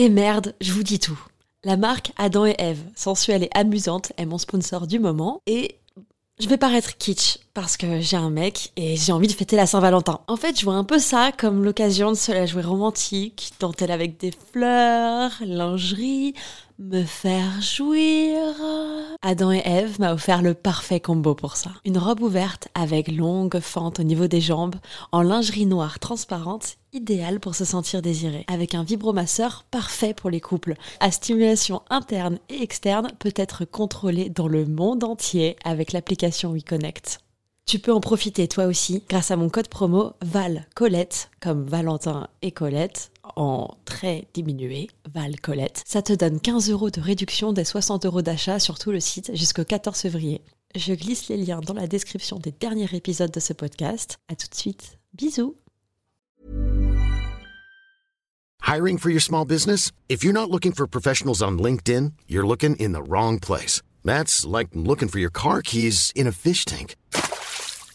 [0.00, 1.18] Et merde, je vous dis tout.
[1.64, 5.74] La marque Adam et Eve, sensuelle et amusante, est mon sponsor du moment et
[6.38, 9.66] je vais paraître kitsch parce que j'ai un mec et j'ai envie de fêter la
[9.66, 10.20] Saint-Valentin.
[10.28, 13.90] En fait, je vois un peu ça comme l'occasion de se la jouer romantique, dentelle
[13.90, 16.34] avec des fleurs, lingerie,
[16.78, 18.38] me faire jouir.
[19.22, 21.70] Adam et Eve m'a offert le parfait combo pour ça.
[21.84, 24.76] Une robe ouverte avec longue fente au niveau des jambes,
[25.10, 28.44] en lingerie noire transparente, idéale pour se sentir désiré.
[28.46, 30.74] Avec un vibromasseur parfait pour les couples.
[31.00, 37.20] À stimulation interne et externe peut être contrôlée dans le monde entier avec l'application WeConnect.
[37.68, 42.28] Tu peux en profiter toi aussi grâce à mon code promo Val Colette, comme Valentin
[42.40, 45.82] et Colette, en très diminué, Val Colette.
[45.86, 49.30] Ça te donne 15 euros de réduction des 60 euros d'achat sur tout le site
[49.34, 50.42] jusqu'au 14 février.
[50.74, 54.18] Je glisse les liens dans la description des derniers épisodes de ce podcast.
[54.28, 54.98] À tout de suite.
[55.14, 55.56] Bisous.
[58.62, 59.92] Hiring for your small business?
[60.10, 63.80] If you're not looking for professionals on LinkedIn, you're looking in the wrong place.
[64.04, 66.94] That's like looking for your car keys in a fish tank.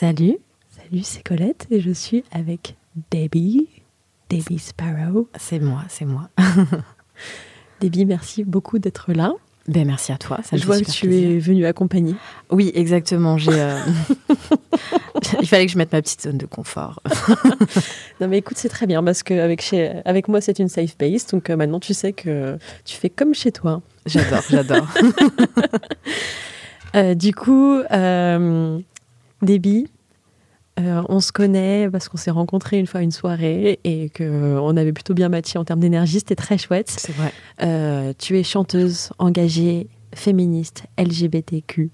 [0.00, 0.38] Salut,
[0.70, 2.74] salut, c'est Colette et je suis avec
[3.10, 3.68] Debbie,
[4.30, 5.28] Debbie Sparrow.
[5.38, 6.30] c'est moi, c'est moi.
[7.82, 9.34] Debbie, merci beaucoup d'être là.
[9.68, 10.38] Ben merci à toi.
[10.42, 11.30] Ça je vois que tu plaisir.
[11.32, 12.14] es venue accompagner.
[12.50, 13.36] Oui, exactement.
[13.36, 13.50] J'ai.
[13.52, 13.78] euh,
[15.42, 17.02] Il fallait que je mette ma petite zone de confort.
[18.22, 20.96] Non mais écoute, c'est très bien parce que avec, chez, avec moi c'est une safe
[20.96, 23.82] base, donc euh, maintenant tu sais que tu fais comme chez toi.
[24.06, 24.88] J'adore, j'adore.
[26.96, 27.82] Euh, du coup,
[29.42, 29.88] Debbie,
[30.80, 34.76] euh, on se connaît parce qu'on s'est rencontrés une fois à une soirée et qu'on
[34.76, 36.90] avait plutôt bien matché en termes d'énergie, c'était très chouette.
[36.90, 37.32] C'est vrai.
[37.62, 41.90] Euh, tu es chanteuse, engagée, féministe, LGBTQ+.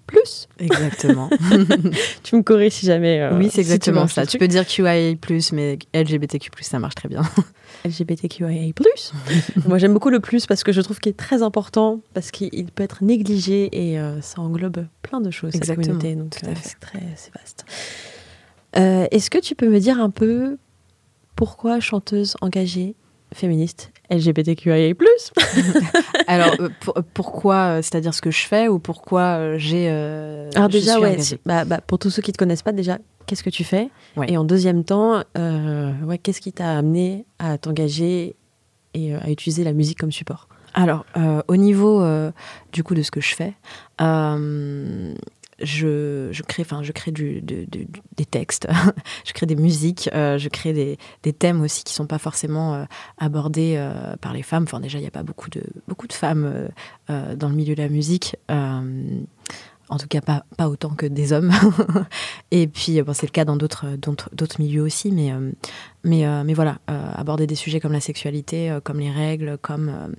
[0.58, 1.30] Exactement.
[2.22, 3.20] Tu me corriges si jamais...
[3.20, 4.26] euh, oui, c'est exactement ça.
[4.26, 5.14] Tu peux dire QIA+,
[5.52, 7.22] mais LGBTQ+, ça marche très bien.
[7.84, 8.72] LGBTQIA+.
[9.66, 12.66] Moi, j'aime beaucoup le plus parce que je trouve qu'il est très important parce qu'il
[12.72, 16.16] peut être négligé et euh, ça englobe plein de choses, Exactement, cette communauté.
[16.16, 17.64] Donc, euh, c'est très c'est vaste.
[18.76, 20.58] Euh, Est-ce que tu peux me dire un peu
[21.34, 22.94] pourquoi chanteuse engagée,
[23.34, 24.94] féministe, LGBTQIA+.
[26.26, 29.88] Alors, euh, pour- pourquoi, euh, c'est-à-dire ce que je fais ou pourquoi euh, j'ai.
[29.90, 32.72] euh, Alors je déjà, suis ouais, bah, bah, pour tous ceux qui te connaissent pas,
[32.72, 33.90] déjà, qu'est-ce que tu fais?
[34.16, 34.30] Ouais.
[34.30, 38.36] Et en deuxième temps, euh, ouais, qu'est-ce qui t'a amené à t'engager
[38.94, 40.48] et euh, à utiliser la musique comme support?
[40.74, 42.30] Alors, euh, au niveau euh,
[42.72, 43.54] du coup de ce que je fais,
[44.02, 45.14] euh,
[45.62, 48.68] je, je crée, enfin, je crée des textes,
[49.24, 52.74] je crée des musiques, euh, je crée des, des thèmes aussi qui sont pas forcément
[52.74, 52.84] euh,
[53.18, 54.64] abordés euh, par les femmes.
[54.64, 56.68] Enfin, déjà, il n'y a pas beaucoup de beaucoup de femmes
[57.08, 58.36] dans le milieu de la musique.
[58.48, 61.52] en tout cas, pas, pas autant que des hommes.
[62.50, 65.32] Et puis, bon, c'est le cas dans d'autres d'autres milieux aussi, mais,
[66.04, 70.14] mais, mais voilà, aborder des sujets comme la sexualité, comme les règles, comme,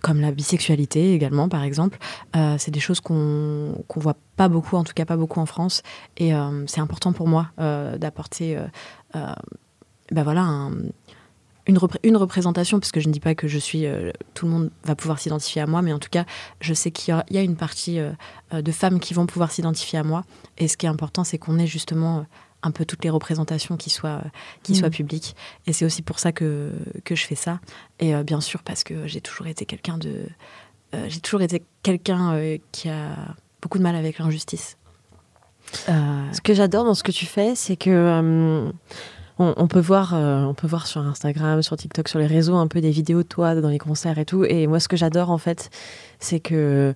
[0.00, 1.98] comme la bisexualité également, par exemple,
[2.36, 5.46] euh, c'est des choses qu'on qu'on voit pas beaucoup, en tout cas pas beaucoup en
[5.46, 5.82] France.
[6.16, 8.56] Et euh, c'est important pour moi euh, d'apporter
[9.14, 10.72] ben voilà, un-
[11.66, 13.84] une, une représentation, parce que je ne dis pas que je suis.
[14.34, 16.24] tout le monde va pouvoir s'identifier à moi, mais en tout cas,
[16.60, 17.98] je sais qu'il y, y a une partie
[18.52, 20.24] de femmes qui vont pouvoir s'identifier à moi.
[20.56, 22.24] Et ce qui est important, c'est qu'on ait justement
[22.62, 24.22] un peu toutes les représentations qui soient,
[24.62, 24.74] qui Mm.
[24.76, 25.36] soient publiques.
[25.66, 26.72] Et c'est aussi pour ça que,
[27.04, 27.60] que je fais ça.
[28.00, 30.26] Et euh, bien sûr, parce que j'ai toujours été quelqu'un de.
[30.94, 33.10] euh, j'ai toujours été quelqu'un euh, qui a
[33.62, 34.76] beaucoup de mal avec l'injustice.
[35.86, 38.70] Ce que j'adore dans ce que tu fais, c'est que
[39.40, 42.56] on, on peut voir, euh, on peut voir sur Instagram, sur TikTok, sur les réseaux
[42.56, 44.44] un peu des vidéos de toi dans les concerts et tout.
[44.44, 45.70] Et moi, ce que j'adore en fait,
[46.18, 46.94] c'est que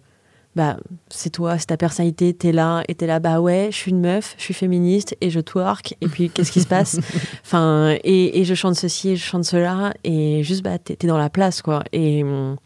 [0.54, 0.76] bah
[1.08, 3.20] c'est toi, c'est ta personnalité, t'es là et t'es là.
[3.20, 5.96] Bah ouais, je suis une meuf, je suis féministe et je twerk.
[6.00, 6.98] Et puis qu'est-ce qui se passe
[7.44, 11.18] Enfin, et, et je chante ceci et je chante cela et juste bah t'es dans
[11.18, 11.82] la place quoi.
[11.92, 12.56] Et hum,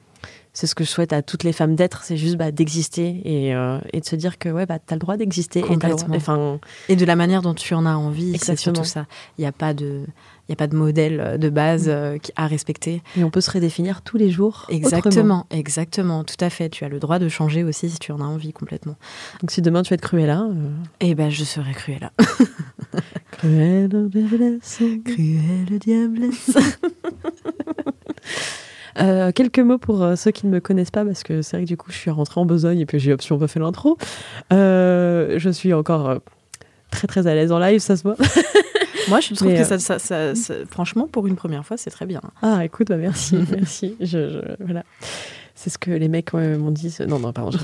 [0.57, 3.55] c'est ce que je souhaite à toutes les femmes d'être, c'est juste bah, d'exister et,
[3.55, 5.63] euh, et, de se dire que ouais, bah, tu as le droit d'exister.
[6.89, 9.05] Et, et de la manière dont tu en as envie, c'est surtout ça.
[9.37, 10.07] Il n'y a pas de...
[10.49, 11.91] Il n'y a pas de modèle euh, de base mm.
[11.91, 13.03] euh, à respecter.
[13.17, 14.67] Et on peut se redéfinir tous les jours.
[14.69, 16.69] Exactement, exactement, tout à fait.
[16.69, 18.97] Tu as le droit de changer aussi si tu en as envie complètement.
[19.41, 20.71] Donc si demain tu être Cruella, euh...
[21.01, 22.13] eh ben je serai Cruella.
[23.33, 26.57] cruelle diablesse, cruelle diablesse.
[28.99, 31.65] Euh, quelques mots pour euh, ceux qui ne me connaissent pas, parce que c'est vrai
[31.65, 33.99] que du coup, je suis rentrée en besogne et puis j'ai option refait l'intro.
[34.53, 36.21] Euh, je suis encore
[36.91, 38.17] très très à l'aise en live, ça se voit.
[39.09, 40.35] Moi, je trouve que ça, ça, ça,
[40.71, 42.21] franchement, pour une première fois, c'est très bien.
[42.43, 43.97] Ah, écoute, bah, merci, merci.
[44.01, 44.85] Je, voilà.
[45.55, 46.95] C'est ce que les mecs m'ont dit.
[47.09, 47.59] Non, non, pardon, je,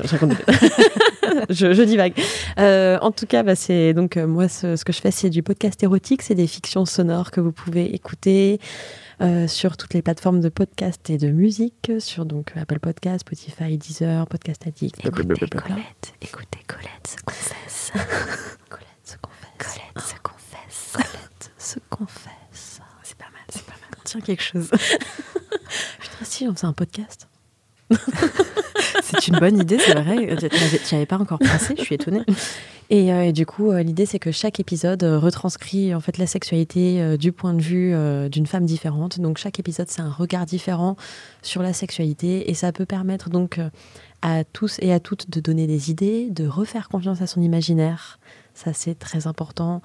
[1.51, 2.15] je, je divague.
[2.57, 5.83] en tout cas, bah, c'est donc moi, ce, ce, que je fais, c'est du podcast
[5.83, 8.61] érotique, c'est des fictions sonores que vous pouvez écouter.
[9.23, 13.79] Euh, sur toutes les plateformes de podcast et de musique, sur donc Apple Podcast, Spotify,
[13.79, 14.99] Deezer, Podcast Addict.
[14.99, 17.93] Écoutez Colette, écoutez Colette se confesse.
[18.69, 19.49] Colette se confesse.
[19.59, 20.93] Colette se confesse.
[20.93, 21.22] Colette se confesse.
[21.63, 23.99] C'est pas mal, c'est pas mal.
[24.05, 24.69] Tiens quelque chose.
[26.01, 27.29] Putain, si, on faisait un podcast.
[29.03, 30.37] c'est une bonne idée, c'est vrai.
[30.37, 32.23] Tu n'y avais pas encore pensé, je suis étonnée.
[32.91, 36.27] Euh, et, du coup, euh, l'idée, c'est que chaque épisode euh, retranscrit en fait la
[36.27, 37.95] sexualité du point de vue
[38.29, 39.21] d'une femme différente.
[39.21, 40.97] Donc chaque épisode, c'est un regard différent
[41.43, 43.61] sur la sexualité, et ça peut permettre donc
[44.21, 48.19] à tous et à toutes de donner des idées, de refaire confiance à son imaginaire.
[48.55, 49.83] Ça, c'est très important.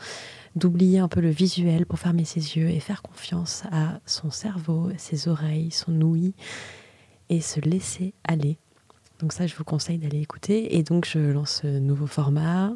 [0.56, 4.90] D'oublier un peu le visuel pour fermer ses yeux et faire confiance à son cerveau,
[4.98, 6.34] ses oreilles, son ouïe
[7.30, 8.58] et se laisser aller.
[9.20, 10.78] Donc ça, je vous conseille d'aller écouter.
[10.78, 12.74] Et donc, je lance ce nouveau format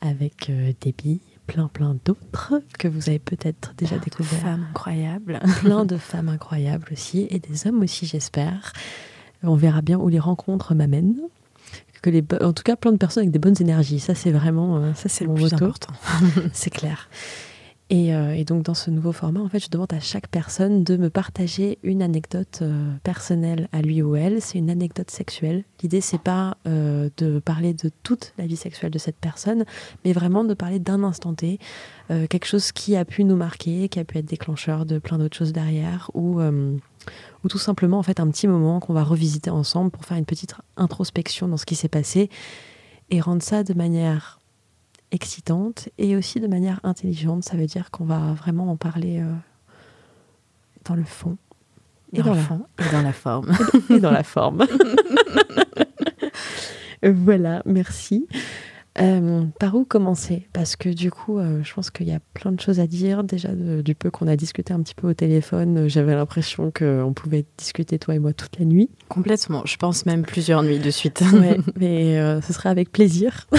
[0.00, 4.40] avec euh, des billes, plein plein d'autres que vous avez peut-être déjà découvert.
[4.40, 5.40] Femmes incroyables.
[5.60, 8.72] plein de femmes incroyables aussi, et des hommes aussi, j'espère.
[9.44, 11.20] On verra bien où les rencontres m'amènent.
[12.02, 14.00] Que les, en tout cas, plein de personnes avec des bonnes énergies.
[14.00, 15.92] Ça, c'est vraiment, euh, ça, c'est le plus important.
[16.52, 17.08] c'est clair.
[17.92, 20.96] Euh, et, donc dans ce nouveau format, en fait, je demande à chaque personne de
[20.96, 24.40] me partager une anecdote euh, personnelle à lui ou elle.
[24.40, 25.64] C'est une anecdote sexuelle.
[25.82, 29.64] L'idée, c'est pas euh, de parler de toute la vie sexuelle de cette personne,
[30.04, 31.58] mais vraiment de parler d'un instant T,
[32.28, 35.36] quelque chose qui a pu nous marquer, qui a pu être déclencheur de plein d'autres
[35.36, 36.40] choses derrière, ou
[37.44, 40.24] ou tout simplement en fait un petit moment qu'on va revisiter ensemble pour faire une
[40.24, 42.30] petite introspection dans ce qui s'est passé
[43.10, 44.40] et rendre ça de manière
[45.10, 47.44] excitante et aussi de manière intelligente.
[47.44, 49.32] Ça veut dire qu'on va vraiment en parler euh,
[50.84, 51.36] dans le fond.
[52.14, 52.66] Et dans, le fond.
[52.78, 53.52] Et dans la forme.
[53.90, 54.66] et dans la forme.
[57.02, 58.26] voilà, merci.
[59.00, 60.48] Euh, par où commencer?
[60.52, 63.24] Parce que du coup, euh, je pense qu'il y a plein de choses à dire.
[63.24, 67.46] Déjà, du peu qu'on a discuté un petit peu au téléphone, j'avais l'impression qu'on pouvait
[67.56, 68.90] discuter, toi et moi, toute la nuit.
[69.08, 69.62] Complètement.
[69.64, 71.22] Je pense même plusieurs nuits de suite.
[71.80, 73.46] mais ce serait avec plaisir.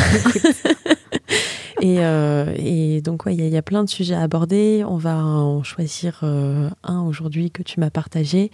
[1.84, 4.84] Euh, et, donc, il y, a plein de sujets à aborder.
[4.88, 8.52] On va en choisir euh, un aujourd'hui que tu m'as partagé.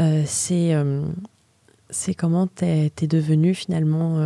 [0.00, 4.18] Euh, c'est comment tu es, devenu finalement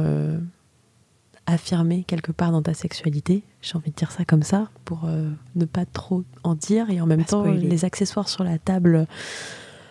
[1.52, 3.42] affirmé quelque part dans ta sexualité.
[3.62, 5.08] J'ai envie de dire ça comme ça pour
[5.56, 6.90] ne pas trop en dire.
[6.90, 9.06] Et en même temps, les accessoires sur la table.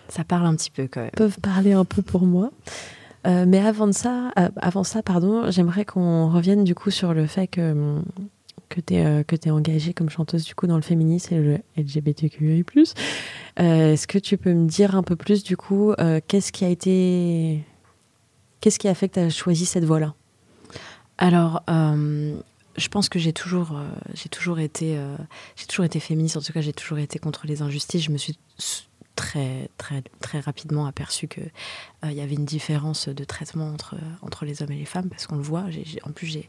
[0.09, 1.11] Ça parle un petit peu quand même.
[1.11, 2.51] Peuvent parler un peu pour moi.
[3.25, 7.13] Euh, mais avant, de ça, euh, avant ça, pardon, j'aimerais qu'on revienne du coup sur
[7.13, 7.99] le fait que,
[8.69, 11.57] que tu es, euh, es engagée comme chanteuse du coup dans le féminisme et le
[11.75, 12.63] LGBTQI+.
[13.57, 15.93] Est-ce que tu peux me dire un peu plus du coup
[16.27, 17.63] qu'est-ce qui a été...
[18.59, 20.15] Qu'est-ce qui a fait que tu as choisi cette voie-là?
[21.17, 23.79] Alors, je pense que j'ai toujours,
[24.13, 24.99] j'ai toujours été,
[25.55, 26.37] j'ai toujours été féministe.
[26.37, 28.03] En tout cas, j'ai toujours été contre les injustices.
[28.03, 28.37] Je me suis
[29.17, 31.51] très, très, très rapidement aperçu qu'il
[32.05, 35.27] euh, y avait une différence de traitement entre, entre les hommes et les femmes, parce
[35.27, 35.65] qu'on le voit.
[36.03, 36.47] en plus, j'ai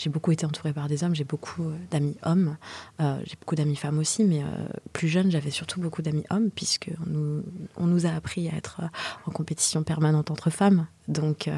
[0.00, 2.56] j'ai beaucoup été entourée par des hommes, j'ai beaucoup euh, d'amis hommes,
[3.00, 4.46] euh, j'ai beaucoup d'amis femmes aussi, mais euh,
[4.94, 7.42] plus jeune, j'avais surtout beaucoup d'amis hommes, puisque on nous,
[7.76, 8.80] on nous, a appris à être
[9.26, 10.86] en compétition permanente entre femmes.
[11.08, 11.50] Donc,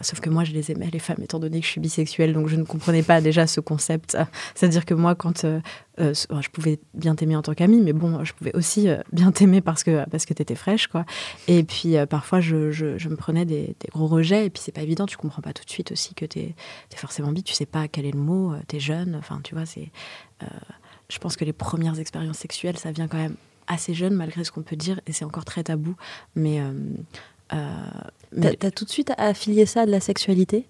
[0.00, 2.48] sauf que moi, je les aimais, les femmes, étant donné que je suis bisexuelle, donc
[2.48, 4.16] je ne comprenais pas déjà ce concept.
[4.54, 5.44] C'est-à-dire que moi, quand
[5.98, 9.84] je pouvais bien t'aimer en tant qu'amie, mais bon, je pouvais aussi bien t'aimer parce
[9.84, 11.04] que, parce que tu étais fraîche, quoi.
[11.46, 15.04] Et puis, parfois, je, je, me prenais des, gros rejets, et puis c'est pas évident,
[15.04, 16.54] tu comprends pas tout de suite aussi que tu es,
[16.90, 16.96] es
[17.34, 19.90] tu sais pas quel est le mot, euh, tu es jeune, enfin tu vois, c'est.
[20.42, 20.46] Euh,
[21.08, 24.52] je pense que les premières expériences sexuelles, ça vient quand même assez jeune, malgré ce
[24.52, 25.94] qu'on peut dire, et c'est encore très tabou.
[26.34, 26.60] Mais.
[26.60, 26.94] Euh,
[28.58, 30.68] T'as tout de suite affilié ça à de la sexualité?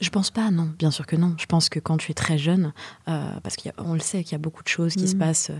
[0.00, 1.34] Je pense pas, non, bien sûr que non.
[1.38, 2.74] Je pense que quand tu es très jeune,
[3.06, 5.18] parce qu'on le sait qu'il y a beaucoup de choses qui se mmh.
[5.18, 5.50] passent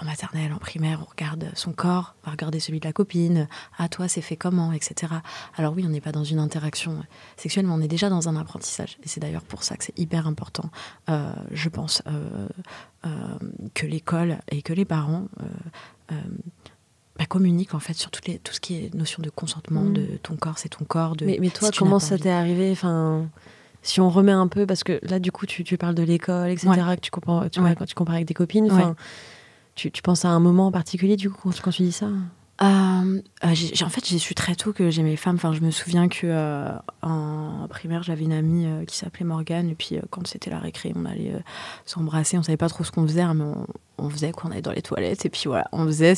[0.00, 3.48] en maternelle, en primaire, on regarde son corps, on va regarder celui de la copine,
[3.78, 5.12] ah toi c'est fait comment, etc.
[5.56, 7.02] Alors oui, on n'est pas dans une interaction
[7.36, 8.98] sexuelle, mais on est déjà dans un apprentissage.
[9.02, 10.70] Et c'est d'ailleurs pour ça que c'est hyper important,
[11.10, 12.48] euh, je pense, euh,
[13.06, 13.38] euh,
[13.74, 15.26] que l'école et que les parents
[16.08, 19.92] bah, communiquent en fait sur toutes les, tout ce qui est notion de consentement, mm.
[19.92, 21.16] de ton corps, c'est ton corps.
[21.16, 23.28] De, mais, toi, comment ça t'est arrivé enfin,
[23.82, 26.50] si on remet un peu, parce que là, du coup, tu, tu parles de l'école,
[26.50, 28.70] etc., que tu compares, tu, quand tu compares avec des copines.
[29.78, 32.06] Tu, penses à un moment en particulier, du coup, quand, tu dis ça
[32.60, 33.54] euh, euh
[33.84, 35.36] en fait, j'ai su très tôt que j'aimais les femmes.
[35.36, 39.68] Enfin, je me souviens que euh, en primaire, j'avais une amie euh, qui s'appelait Morgane.
[39.70, 41.32] Et puis, quand c'était la récré, on allait
[41.86, 42.36] s'embrasser.
[42.36, 43.66] On savait pas trop ce qu'on faisait, mais on,
[43.98, 45.24] on faisait qu'on allait dans les toilettes.
[45.24, 46.14] Et puis voilà, on faisait.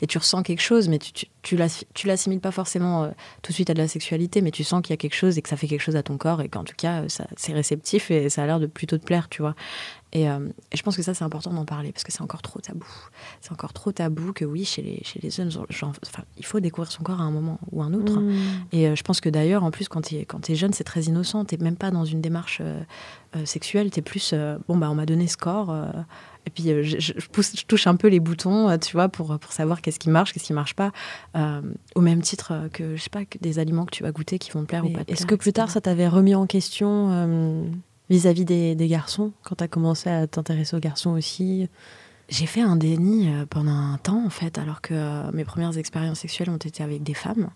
[0.00, 1.58] Et tu ressens quelque chose, mais tu, tu,
[1.92, 4.92] tu l'assimiles pas forcément tout de suite à de la sexualité, mais tu sens qu'il
[4.92, 6.64] y a quelque chose et que ça fait quelque chose à ton corps et qu'en
[6.64, 7.02] tout cas,
[7.36, 9.54] c'est réceptif et ça a l'air de plutôt te plaire, tu vois.
[10.14, 12.60] Euh, et, je pense que ça, c'est important d'en parler parce que c'est encore trop
[12.60, 12.86] tabou.
[13.40, 16.92] C'est encore trop tabou que oui, chez les, chez les jeunes, enfin, il faut découvrir
[16.92, 18.20] son corps à un moment ou un autre.
[18.20, 18.32] Mmh.
[18.72, 21.44] Et euh, je pense que d'ailleurs, en plus, quand tu es, jeune, c'est très innocent.
[21.44, 22.82] Tu même pas dans une démarche euh,
[23.44, 23.90] sexuelle.
[23.90, 24.34] Tu es plus,
[24.68, 25.74] bon, bah, on m'a donné ce corps.
[26.46, 29.80] et puis, je, je, je, touche un peu les boutons, tu vois, pour, pour savoir
[29.80, 30.92] qu'est-ce qui marche, qu'est-ce qui marche pas.
[31.94, 34.50] au même titre que, je sais pas, que des aliments que tu vas goûter qui
[34.50, 35.02] vont te plaire ou pas.
[35.08, 37.70] Est-ce que plus tard, ça t'avait remis en question
[38.10, 41.68] vis-à-vis des, garçons, quand tu as commencé à t'intéresser aux garçons aussi
[42.32, 45.76] j'ai fait un déni euh, pendant un temps, en fait, alors que euh, mes premières
[45.76, 47.50] expériences sexuelles ont été avec des femmes.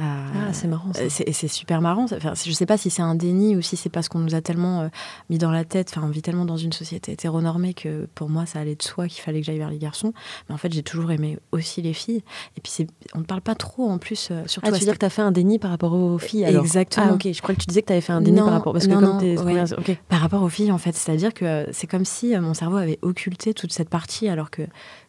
[0.00, 0.90] Euh, ah, c'est marrant.
[1.08, 2.06] C'est super marrant.
[2.12, 4.40] Enfin, je sais pas si c'est un déni ou si c'est parce qu'on nous a
[4.40, 4.90] tellement
[5.30, 8.46] mis dans la tête, enfin, on vit tellement dans une société hétéronormée que pour moi,
[8.46, 10.12] ça allait de soi qu'il fallait que j'aille vers les garçons.
[10.48, 12.22] Mais en fait, j'ai toujours aimé aussi les filles.
[12.56, 14.68] Et puis, on ne parle pas trop, en plus, surtout.
[14.68, 16.64] Ah, tu veux dire que tu as fait un déni par rapport aux filles alors?
[16.64, 17.06] Exactement.
[17.10, 17.28] Ah, ok.
[17.32, 18.72] Je crois que tu disais que tu avais fait un déni par rapport.
[18.72, 20.96] Parce que non, Par rapport aux filles, en fait.
[20.96, 24.62] C'est-à-dire que c'est comme si mon cerveau avait occulté toute cette partie alors que,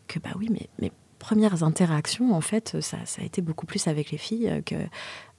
[0.08, 3.88] que bah oui, mais mes premières interactions, en fait, ça, ça a été beaucoup plus
[3.88, 4.76] avec les filles que,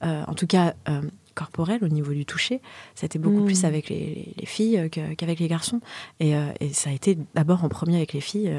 [0.03, 1.01] euh, en tout cas, euh,
[1.35, 2.61] corporel au niveau du toucher,
[2.95, 3.65] ça a été beaucoup plus hmm.
[3.65, 5.79] avec les, les, filles qu'avec les garçons.
[6.19, 8.51] Et, euh, et, ça a été d'abord en premier avec les filles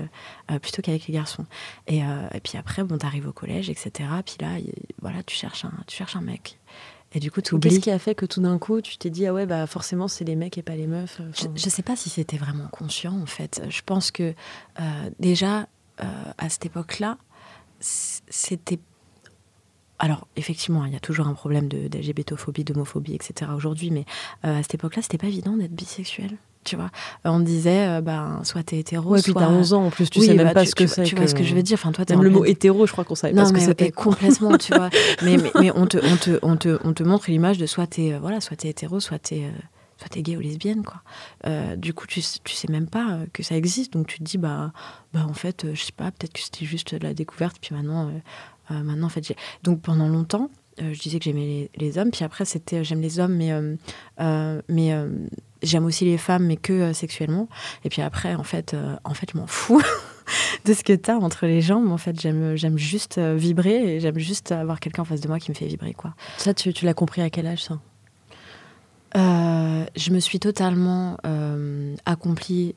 [0.62, 1.44] plutôt qu'avec les garçons.
[1.86, 4.08] Et, et, puis après, bon, t'arrives au collège, etc.
[4.24, 4.56] Puis là,
[5.02, 6.58] voilà, tu cherches un, tu cherches un mec.
[7.12, 9.34] Et du coup, Qu'est-ce qui a fait que tout d'un coup, tu t'es dit, ah
[9.34, 12.08] ouais, bah forcément, c'est les mecs et pas les meufs Je ne sais pas si
[12.08, 13.62] c'était vraiment conscient, en fait.
[13.68, 14.32] Je pense que
[14.80, 15.66] euh, déjà,
[16.00, 16.04] euh,
[16.38, 17.18] à cette époque-là,
[17.80, 18.78] c'était.
[19.98, 23.50] Alors, effectivement, il y a toujours un problème d'LGBTophobie, d'homophobie, etc.
[23.54, 24.06] aujourd'hui, mais
[24.44, 26.90] euh, à cette époque-là, c'était pas évident d'être bisexuel tu vois.
[27.24, 30.10] On disait euh, ben soit t'es hétéro ouais, soit puis t'as 11 ans en plus
[30.10, 31.78] tu sais même bah, pas ce que c'est tu vois ce que je veux dire.
[31.80, 33.90] Enfin toi même le mot hétéro je crois qu'on savait non, pas ce que c'était.
[33.90, 34.90] complètement tu vois.
[35.22, 37.86] Mais, mais, mais, on, te, on, te, on, te, on te montre l'image de soit
[37.86, 39.58] t'es euh, voilà soit t'es hétéro soit t'es euh,
[39.98, 41.02] soit t'es gay ou lesbienne quoi.
[41.46, 43.92] Euh, du coup tu, tu sais même pas que ça existe.
[43.92, 44.72] Donc tu te dis bah
[45.14, 48.10] bah en fait je sais pas peut-être que c'était juste de la découverte puis maintenant
[48.70, 52.24] maintenant en fait j'ai donc pendant longtemps je disais que j'aimais les, les, hommes puis
[52.24, 53.52] après c'était j'aime les hommes mais
[54.68, 54.94] mais
[55.62, 57.48] j'aime aussi les femmes, mais que euh, sexuellement.
[57.84, 59.82] Et puis après, en fait, euh, en fait, je m'en fous
[60.64, 61.90] de ce que tu as entre les jambes.
[61.90, 65.28] En fait, j'aime, j'aime juste euh, vibrer et j'aime juste avoir quelqu'un en face de
[65.28, 66.14] moi qui me fait vibrer, quoi.
[66.38, 67.78] Ça, tu, tu l'as compris à quel âge, ça?
[69.96, 71.16] Je me suis totalement
[72.06, 72.76] accomplie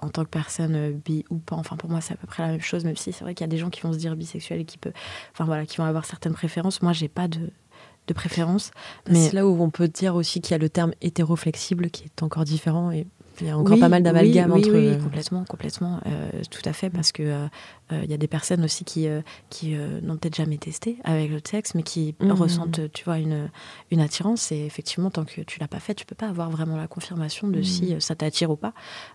[0.00, 1.56] en tant que personne bi ou pas.
[1.56, 3.44] Enfin, pour moi, c'est à peu près la même chose, même si c'est vrai qu'il
[3.44, 4.92] y a des gens qui vont se dire bisexuels et qui, peut,
[5.32, 6.80] enfin, voilà, qui vont avoir certaines préférences.
[6.80, 7.50] Moi, j'ai pas de,
[8.06, 8.70] de préférence.
[9.08, 12.04] Mais c'est là où on peut dire aussi qu'il y a le terme hétéroflexible qui
[12.04, 13.06] est encore différent et
[13.40, 14.72] il y a encore pas mal d'amalgame oui, entre.
[14.72, 17.46] Oui, complètement, complètement, euh, tout à fait, parce que euh,
[17.92, 19.06] euh, il y a des personnes aussi qui
[19.50, 22.30] qui n'ont peut-être jamais testé avec le sexe, mais qui mmh.
[22.32, 23.50] ressentent, tu vois, une
[23.90, 24.52] une attirance.
[24.52, 27.48] Et effectivement, tant que tu l'as pas fait, tu peux pas avoir vraiment la confirmation
[27.48, 28.72] de si ça t'attire ou pas.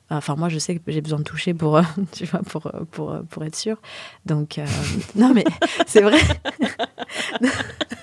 [0.09, 1.81] Enfin, moi, je sais que j'ai besoin de toucher pour,
[2.11, 3.77] tu vois, pour pour pour être sûr.
[4.25, 4.59] Donc,
[5.15, 5.45] non, mais
[5.87, 6.19] c'est vrai.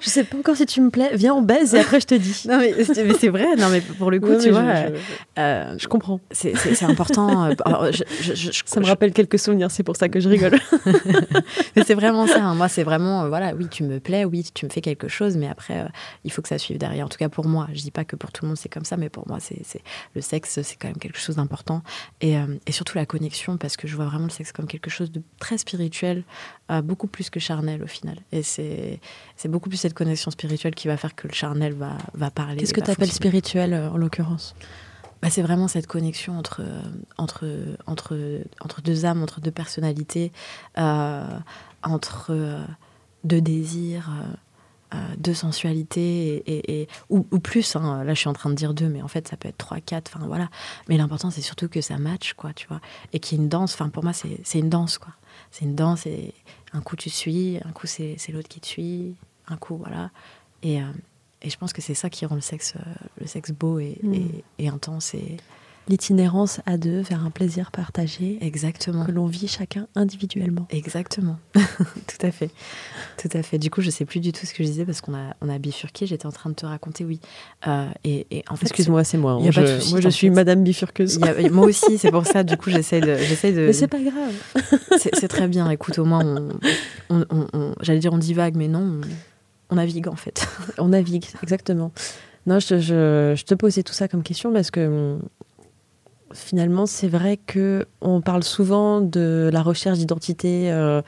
[0.00, 1.14] je sais pas encore si tu me plais.
[1.14, 2.44] Viens, on baise et après je te dis.
[2.48, 3.54] non, mais, c'est vrai.
[3.56, 4.86] Non, mais pour le coup, tu vois.
[4.86, 4.92] Je,
[5.38, 6.20] euh, je, comprends.
[6.30, 7.50] C'est important.
[7.50, 7.92] Euh,
[8.64, 10.58] ça me rappelle quelques souvenirs, c'est pour ça que je rigole.
[11.76, 12.42] mais c'est vraiment ça.
[12.42, 12.54] Hein.
[12.54, 15.36] Moi, c'est vraiment, euh, voilà, oui, tu me plais, oui, tu me fais quelque chose,
[15.36, 15.86] mais après,
[16.24, 17.06] il faut que ça suive derrière.
[17.06, 17.68] En tout cas, pour moi.
[17.72, 19.82] Je dis pas que pour tout le monde, c'est comme ça, mais pour moi, c'est
[20.14, 21.82] le sexe, c'est quand même quelque chose d'important.
[22.20, 25.12] Et, et, surtout la connexion, parce que je vois vraiment le sexe comme quelque chose
[25.12, 26.24] de très spirituel,
[26.82, 28.18] beaucoup plus que charnel au final.
[28.32, 29.00] Et c'est
[29.46, 32.56] beaucoup plus cette connexion spirituelle qui va faire que le charnel va, va parler.
[32.56, 34.54] Qu'est-ce que tu appelles spirituel en l'occurrence?
[35.22, 36.62] Bah, c'est vraiment cette connexion entre,
[37.18, 37.46] entre,
[37.86, 38.16] entre,
[38.60, 40.32] entre deux âmes, entre deux personnalités,
[40.78, 41.26] euh,
[41.82, 42.64] entre euh,
[43.24, 44.10] deux désirs,
[45.18, 47.76] deux sensualités et, ou, plus.
[47.76, 48.02] Hein.
[48.02, 49.80] Là, je suis en train de dire deux, mais en fait, ça peut être trois,
[49.80, 50.10] quatre.
[50.12, 50.48] Enfin voilà.
[50.88, 52.80] Mais l'important, c'est surtout que ça match, quoi, tu vois,
[53.12, 53.74] et qu'il y ait une danse.
[53.74, 55.12] Enfin, pour moi, c'est une danse, quoi.
[55.52, 56.34] C'est une danse et
[56.72, 59.16] un coup tu suis, un coup c'est l'autre qui te suit,
[59.48, 60.10] un coup voilà.
[60.62, 60.80] Et,
[61.42, 62.74] et je pense que c'est ça qui rend le sexe,
[63.20, 64.28] le sexe beau et, mm.
[64.58, 65.36] et intense et
[65.88, 68.38] l'itinérance à deux vers un plaisir partagé.
[68.40, 69.04] Exactement.
[69.04, 70.66] Que l'on vit chacun individuellement.
[70.70, 71.38] Exactement.
[71.54, 72.50] tout à fait.
[73.16, 73.58] Tout à fait.
[73.58, 75.48] Du coup, je sais plus du tout ce que je disais parce qu'on a, on
[75.48, 76.06] a bifurqué.
[76.06, 77.20] J'étais en train de te raconter, oui.
[77.66, 79.32] Euh, et, en fait, Excuse-moi, c'est moi.
[79.32, 79.50] Hein.
[79.90, 81.18] moi, je suis Madame bifurqueuse.
[81.50, 82.44] moi aussi, c'est pour ça.
[82.44, 83.66] Du coup, j'essaie de, j'essaie de.
[83.66, 84.34] Mais c'est pas grave.
[84.98, 85.68] c'est, très bien.
[85.70, 86.50] Écoute, au moins,
[87.10, 89.00] on, j'allais dire on divague, mais non,
[89.70, 90.46] on, navigue en fait.
[90.78, 91.92] on navigue, exactement.
[92.46, 95.18] Non, je, je, je, te posais tout ça comme question parce que
[96.34, 101.02] finalement, c'est vrai que on parle souvent de la recherche d'identité euh,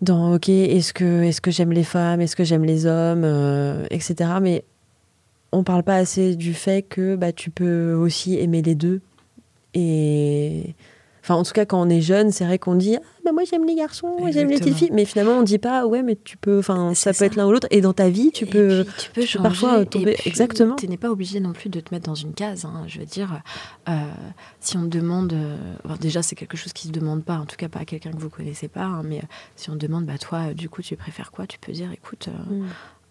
[0.00, 3.86] dans OK, est-ce que est-ce que j'aime les femmes, est-ce que j'aime les hommes, euh,
[3.90, 4.30] etc.
[4.40, 4.64] Mais
[5.52, 9.00] on parle pas assez du fait que bah, tu peux aussi aimer les deux
[9.74, 10.74] et
[11.22, 13.44] Enfin, en tout cas, quand on est jeune, c'est vrai qu'on dit ah, bah, moi
[13.48, 14.90] j'aime les garçons, j'aime les petites filles.
[14.92, 16.58] Mais finalement, on dit pas ouais, mais tu peux.
[16.58, 17.68] Enfin, ça, peut être l'un ou l'autre.
[17.70, 20.16] Et dans ta vie, tu peux, tu peux, parfois tomber.
[20.26, 20.74] Exactement.
[20.74, 22.64] Tu n'es pas obligé non plus de te mettre dans une case.
[22.64, 22.82] Hein.
[22.88, 23.40] Je veux dire,
[23.88, 23.92] euh,
[24.58, 25.32] si on te demande.
[25.32, 25.56] Euh,
[26.00, 28.18] déjà, c'est quelque chose qui se demande pas, en tout cas pas à quelqu'un que
[28.18, 28.84] vous connaissez pas.
[28.84, 31.46] Hein, mais euh, si on te demande, bah toi, du coup, tu préfères quoi?
[31.46, 32.28] Tu peux dire écoute.
[32.50, 32.66] Mm.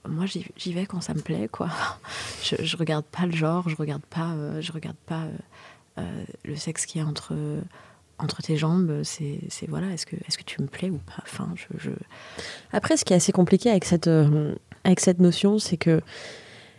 [0.09, 1.69] moi j'y vais quand ça me plaît quoi
[2.43, 5.25] je, je regarde pas le genre je regarde pas je regarde pas
[6.43, 7.35] le sexe qui est entre
[8.21, 11.23] entre tes jambes, c'est voilà, est-ce que, est que tu me plais ou pas?
[11.55, 11.89] Je,
[12.71, 16.01] Après, ce qui est assez compliqué avec cette, euh, avec cette notion, c'est que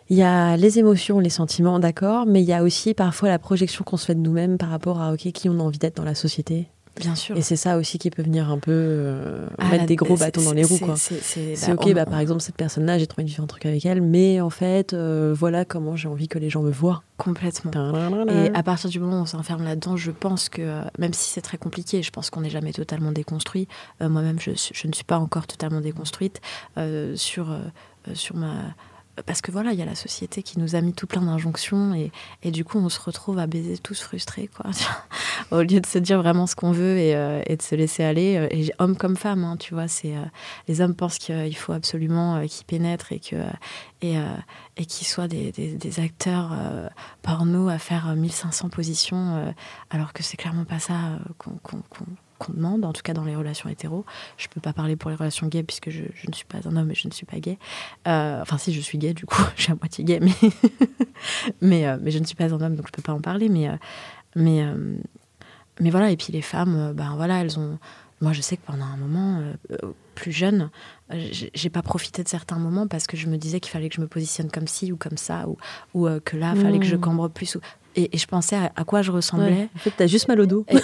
[0.08, 3.38] il y a les émotions, les sentiments, d'accord, mais il y a aussi parfois la
[3.38, 5.96] projection qu'on se fait de nous-mêmes par rapport à ok qui on a envie d'être
[5.96, 6.68] dans la société.
[6.98, 7.36] Bien sûr.
[7.36, 10.42] Et c'est ça aussi qui peut venir un peu euh, ah, mettre des gros bâtons
[10.42, 10.78] dans les roues.
[10.96, 14.40] C'est bah, ok, bah, par exemple, cette personne-là, j'ai trouvé différents trucs avec elle, mais
[14.40, 17.02] en fait, euh, voilà comment j'ai envie que les gens me voient.
[17.16, 17.70] Complètement.
[18.28, 21.30] Et à partir du moment où on s'enferme là-dedans, je pense que, euh, même si
[21.30, 23.68] c'est très compliqué, je pense qu'on n'est jamais totalement déconstruit.
[24.00, 26.40] Moi-même, je, je, ne suis pas encore totalement déconstruite
[27.14, 27.56] sur,
[28.14, 28.74] sur ma
[29.26, 31.94] parce que voilà, il y a la société qui nous a mis tout plein d'injonctions
[32.42, 34.70] et, du coup, on se retrouve à baiser tous frustrés, quoi.
[35.50, 38.36] Au lieu de se dire vraiment ce qu'on veut et, euh, de se laisser aller,
[38.36, 40.24] euh, et homme comme femme, hein, tu vois, c'est euh,
[40.66, 43.36] les hommes pensent qu'il faut absolument qu'ils pénètrent et que
[44.00, 46.56] et qu'ils soient des, des, des acteurs
[47.22, 49.54] porno à faire 1500 positions,
[49.90, 51.82] alors que c'est clairement pas ça qu'on
[52.42, 54.04] qu'on demande, en tout cas dans les relations hétéros.
[54.36, 56.90] Je peux pas parler pour les relations gays puisque je, ne suis pas un homme
[56.90, 57.58] et je ne suis pas gay.
[58.08, 60.32] Euh, enfin, si je suis gay, du coup, je suis à moitié gay, mais
[61.60, 63.48] mais, euh, mais je ne suis pas un homme donc je peux pas en parler.
[63.48, 63.76] Mais euh,
[64.34, 64.64] mais
[65.80, 66.10] mais voilà.
[66.10, 67.78] Et puis les femmes, ben voilà, elles ont.
[68.20, 69.42] Moi, je sais que pendant un moment
[70.14, 70.70] plus jeune,
[71.10, 74.00] j'ai pas profité de certains moments parce que je me disais qu'il fallait que je
[74.00, 75.56] me positionne comme ci ou comme ça, ou,
[75.94, 77.00] ou que là, il fallait que je mmh.
[77.00, 77.56] cambre plus.
[77.56, 77.60] Ou,
[77.96, 79.68] et, je pensais à, quoi je ressemblais.
[79.74, 80.64] En fait, t'as juste mal au dos.
[80.72, 80.78] Euh,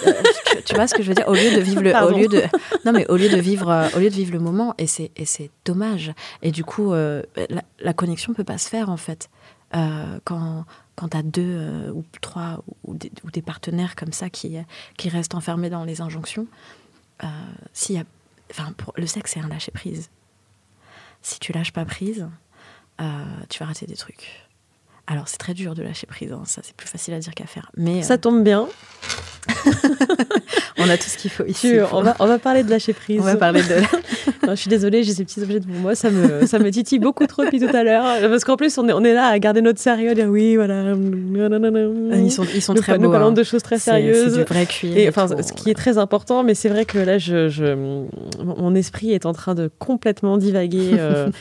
[0.65, 1.27] tu, vois ce que je veux dire?
[1.27, 2.43] Au lieu de vivre le, au lieu de,
[2.85, 5.11] non mais au lieu de vivre, euh, au lieu de vivre le moment, et c'est
[5.15, 6.11] et c'est dommage.
[6.41, 9.29] Et du coup, euh, la, la, connexion peut pas se faire en fait
[9.71, 14.57] quand quand t'as deux ou trois ou des, ou des, partenaires comme ça qui
[14.97, 16.47] qui restent enfermés dans les injonctions.
[17.73, 18.03] s'il y a,
[18.51, 20.09] enfin, pour, le sexe c'est un lâcher prise.
[21.21, 22.27] Si tu lâches pas prise,
[23.49, 24.48] tu vas rater des trucs.
[25.11, 26.43] Alors c'est très dur de lâcher prise, hein.
[26.45, 27.71] ça c'est plus facile à dire qu'à faire.
[27.75, 28.67] Mais ça euh, tombe bien.
[30.77, 31.77] on a tout ce qu'il faut ici.
[31.91, 33.19] On, va, on va parler de lâcher prise.
[33.19, 33.75] On va parler de.
[34.49, 37.25] je suis désolée, j'ai ces petits objets devant moi, ça me, ça me titille beaucoup
[37.25, 38.29] trop depuis tout à l'heure.
[38.29, 40.57] Parce qu'en plus, on est, on est là à garder notre sérieux, à dire oui,
[40.57, 40.93] voilà.
[40.93, 43.05] Ils sont, ils sont très beaux.
[43.05, 43.31] Nous parlons hein.
[43.31, 44.35] de choses très sérieuses.
[44.35, 44.95] C'est du vrai cuir.
[44.95, 47.73] Et, enfin, ce qui est très important, mais c'est vrai que là, je, je,
[48.43, 50.91] mon esprit est en train de complètement divaguer.
[50.99, 51.29] Euh,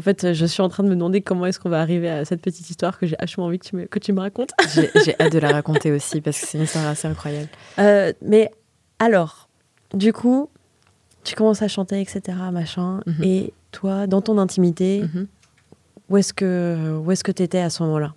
[0.00, 2.24] en fait, je suis en train de me demander comment est-ce qu'on va arriver à
[2.24, 4.52] cette petite histoire que j'ai vachement envie que tu me, que tu me racontes.
[5.04, 7.50] J'ai hâte de la raconter aussi parce que c'est une histoire assez incroyable.
[7.78, 8.50] Euh, mais
[8.98, 9.50] alors,
[9.92, 10.48] du coup,
[11.22, 13.22] tu commences à chanter, etc., machin, mhm.
[13.22, 15.26] et toi, dans ton intimité, mhm.
[16.08, 18.14] où est-ce que où est-ce que tu étais à ce moment-là?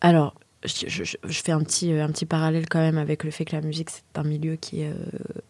[0.00, 0.32] Alors,
[0.64, 3.60] je, je, fais un petit, un petit parallèle quand même avec le fait que la
[3.60, 5.42] musique, c'est un milieu qui est euh,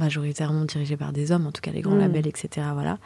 [0.00, 2.00] majoritairement dirigé par des hommes, en tout cas les grands mm.
[2.00, 2.66] labels, etc.
[2.72, 2.98] Voilà.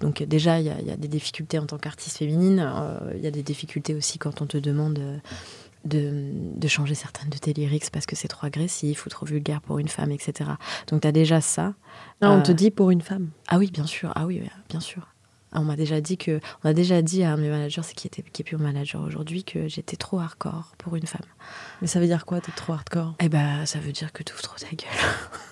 [0.00, 2.60] Donc déjà, il y, a des difficultés en tant qu'artiste féminine.
[2.64, 5.18] Euh, il y a des difficultés aussi quand on te demande euh,
[5.84, 9.78] de, changer certaines de tes lyrics parce que c'est trop agressif ou trop vulgaire pour
[9.78, 10.50] une femme, etc.
[10.88, 11.74] Donc tu as déjà ça.
[12.20, 14.12] Ah, on te euh, dit pour une femme Ah oui, bien sûr.
[14.14, 15.08] Ah oui, bien sûr.
[15.52, 17.82] Ah, on m'a déjà dit que, on a déjà dit à un de mes managers,
[17.82, 21.06] c'est qui était qui est plus mon manager aujourd'hui, que j'étais trop hardcore pour une
[21.06, 21.26] femme.
[21.80, 23.16] Mais ça veut dire quoi, t'es trop hardcore?
[23.20, 24.88] Eh ben, ça veut dire que tu ouvres trop ta gueule.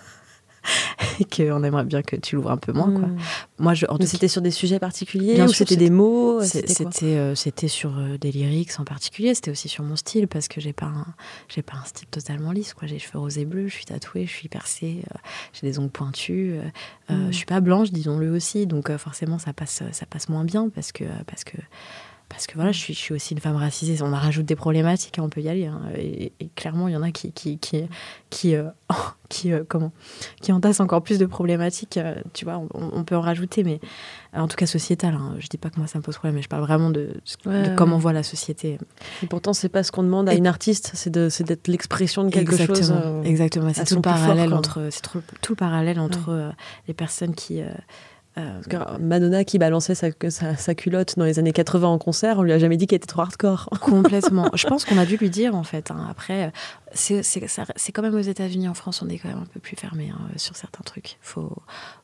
[1.20, 2.90] et qu'on aimerait bien que tu l'ouvres un peu moins.
[2.90, 3.08] Quoi.
[3.08, 3.18] Mm.
[3.58, 6.40] Moi, je, en Mais tout c'était sur des sujets particuliers Bien ou c'était des mots
[6.42, 10.28] C'est- C'était euh, c'était sur euh, des lyrics en particulier, c'était aussi sur mon style
[10.28, 11.06] parce que j'ai pas un,
[11.48, 12.86] j'ai pas un style totalement lisse quoi.
[12.88, 15.18] J'ai les cheveux rosés bleus, je suis tatouée, je suis percée, euh,
[15.52, 16.62] j'ai des ongles pointus, euh,
[17.10, 17.32] euh, Mm.
[17.32, 20.68] je suis pas blanche disons-le aussi, donc euh, forcément ça passe ça passe moins bien
[20.68, 21.56] parce que parce que
[22.30, 24.00] parce que voilà, je suis, je suis aussi une femme racisée.
[24.02, 25.66] On en rajoute des problématiques, hein, on peut y aller.
[25.66, 25.82] hein.
[25.96, 27.82] Et, et clairement, il y en a qui, qui, qui,
[28.30, 28.68] qui, euh,
[29.28, 29.92] qui, euh, comment,
[30.40, 31.96] qui entassent encore plus de problématiques.
[31.98, 33.80] euh, tu vois, on, on peut en rajouter, mais
[34.32, 35.14] en tout cas sociétal.
[35.14, 35.34] hein.
[35.40, 37.10] Je dis pas que moi ça me pose problème, mais je parle vraiment de,
[37.44, 38.02] de Ouais, comment ouais.
[38.02, 38.78] voit la société.
[39.22, 42.24] Et pourtant, c'est pas ce qu'on demande à une artiste, c'est de- c'est d'être l'expression
[42.24, 43.26] de quelque Exactement, chose.
[43.26, 43.70] exactement.
[43.74, 46.52] C'est tout le parallèle entre, c'est tout le parallèle entre
[46.88, 47.60] les personnes qui.
[48.36, 52.42] Que Madonna qui balançait sa, sa, sa culotte dans les années 80 en concert, on
[52.42, 53.68] lui a jamais dit qu'elle était trop hardcore.
[53.80, 54.50] Complètement.
[54.54, 55.90] Je pense qu'on a dû lui dire en fait.
[55.90, 56.06] hein.
[56.10, 56.52] Après,
[56.92, 60.10] c'est quand même aux États-Unis, en France, on est quand même un peu plus fermé
[60.12, 61.18] hein, sur certains trucs.
[61.20, 61.54] Faut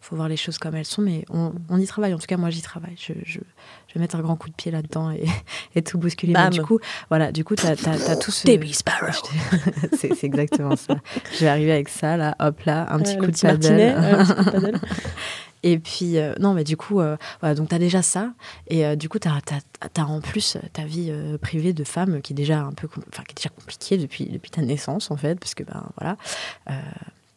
[0.00, 2.14] faut voir les choses comme elles sont, mais on, on y travaille.
[2.14, 2.94] En tout cas, moi, j'y travaille.
[2.98, 3.40] Je, je,
[3.88, 5.24] je vais mettre un grand coup de pied là-dedans et,
[5.74, 6.32] et tout bousculer.
[6.34, 7.32] Mais du coup, voilà.
[7.32, 8.46] Du coup, t'as as, tout ce.
[8.46, 9.06] Debbie Sparrow.
[9.96, 10.96] c'est exactement ça.
[11.34, 13.80] Je vais arriver avec ça là, hop là, un petit coup de petit paddle.
[13.80, 14.80] un petit coup de paddle.
[15.62, 18.32] Et puis, euh, non, mais du coup, euh, voilà, donc tu as déjà ça.
[18.68, 22.32] Et euh, du coup, tu as, en plus ta vie euh, privée de femme qui
[22.32, 25.38] est déjà un peu enfin, qui est déjà compliquée depuis, depuis ta naissance, en fait,
[25.38, 26.16] parce que, ben voilà.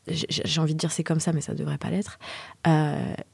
[0.08, 2.20] j'ai envie de dire c'est comme ça, mais ça devrait pas l'être.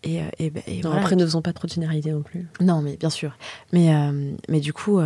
[0.04, 1.02] Et, et, ben, et Non, voilà.
[1.02, 2.48] Après, ne faisons pas trop de généralité non plus.
[2.62, 3.38] Non, mais bien sûr.
[3.74, 3.94] Mais,
[4.50, 5.00] mais du coup,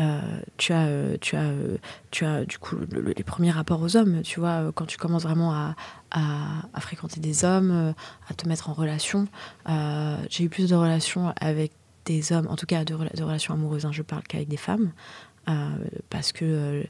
[0.00, 0.20] euh,
[0.56, 1.76] tu, as, euh, tu, as, euh,
[2.10, 4.22] tu as du coup le- le- les premiers rapports aux hommes.
[4.22, 5.74] Tu vois, quand tu commences vraiment à,
[6.10, 7.94] à, fréquenter des hommes,
[8.28, 9.26] à te mettre en relation.
[10.30, 11.72] J'ai eu plus de relations avec
[12.04, 14.56] des hommes, en tout cas de, rela- de relations amoureuses, hein, je parle qu'avec des
[14.56, 14.92] femmes,
[16.10, 16.84] parce que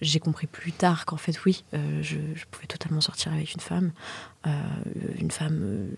[0.00, 2.16] j'ai compris plus tard qu'en fait, oui, je,
[2.50, 3.92] pouvais totalement sortir avec une femme.
[5.18, 5.88] Une femme.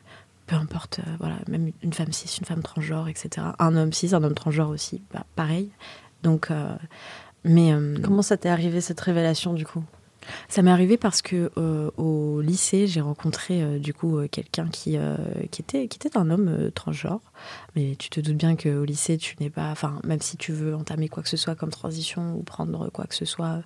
[0.47, 3.49] peu importe, voilà, même une femme cis, une femme transgenre, etc.
[3.59, 5.71] Un homme cis, un homme transgenre aussi, bah, pareil.
[6.23, 6.75] Donc, euh,
[7.45, 9.85] mais euh, Comment ça t'est arrivé cette révélation du coup?
[10.49, 14.69] Ça m'est arrivé parce que euh, au lycée, j'ai rencontré euh, du coup euh, quelqu'un
[14.69, 14.99] qui,
[15.51, 17.21] qui, était, qui était un homme transgenre.
[17.77, 19.71] Mais tu te doutes bien qu'au lycée, tu n'es pas.
[19.71, 23.07] Enfin, même si tu veux entamer quoi que ce soit comme transition ou prendre quoi
[23.07, 23.63] que ce soit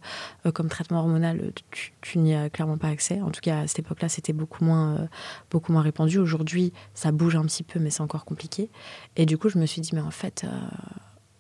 [0.53, 3.21] comme traitement hormonal, tu, tu n'y as clairement pas accès.
[3.21, 5.09] En tout cas, à cette époque-là, c'était beaucoup moins,
[5.51, 6.19] beaucoup moins répandu.
[6.19, 8.71] Aujourd'hui, ça bouge un petit peu, mais c'est encore compliqué.
[9.17, 10.47] Et du coup, je me suis dit, mais en fait,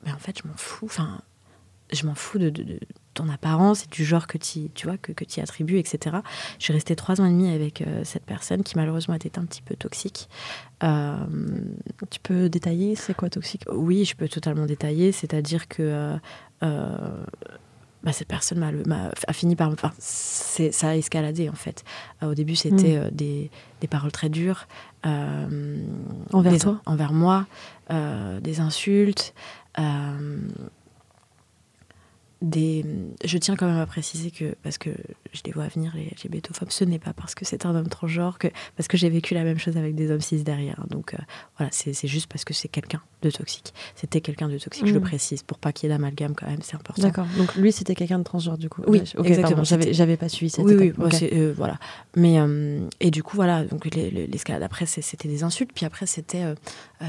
[0.04, 0.86] mais en fait je m'en fous.
[0.86, 1.20] Enfin,
[1.92, 2.78] je m'en fous de, de- de
[3.12, 6.16] ton apparence et du genre que tu tu vois que, que tu attribues, etc.
[6.58, 9.44] Je suis restée trois ans et demi avec euh, cette personne qui malheureusement était un
[9.44, 10.28] petit peu toxique.
[10.82, 11.16] Euh,
[12.10, 13.64] Tu peux détailler, c'est quoi toxique?
[13.70, 16.16] Oui, je peux totalement détailler, c'est-à-dire que
[16.62, 17.24] euh,
[18.02, 18.62] bah, cette personne
[19.28, 19.70] a fini par.
[19.70, 21.84] Enfin, ça a escaladé en fait.
[22.22, 23.10] Au début, c'était Mm.
[23.10, 24.66] des, des paroles très dures.
[25.04, 26.80] Envers des- toi?
[26.86, 27.46] Envers moi,
[27.90, 29.34] des insultes.
[29.78, 30.40] Euh,
[32.42, 32.84] des...
[33.24, 34.90] Je tiens quand même à préciser que, parce que
[35.34, 38.38] je les vois venir, les LGBTophobes, ce n'est pas parce que c'est un homme transgenre,
[38.38, 40.84] que, parce que j'ai vécu la même chose avec des hommes cis derrière.
[40.88, 41.18] Donc euh,
[41.58, 43.72] voilà, c'est juste parce que c'est quelqu'un de toxique.
[43.96, 45.06] C'était quelqu'un de toxique, je le Mhm.
[45.06, 47.02] précise, pour pas qu'il y ait d'amalgame quand même, c'est important.
[47.02, 47.26] D'accord.
[47.36, 48.82] Donc lui, c'était quelqu'un de transgenre du coup.
[48.86, 51.22] Oui, Ouais, ok, exactement, J'avais, pas suivi cette Oui, oui, étape.
[51.32, 51.78] euh, voilà.
[52.16, 55.86] Mais, euh, et du coup, voilà, donc les- les- l'escalade après, c'était des insultes, puis
[55.86, 56.44] après, c'était,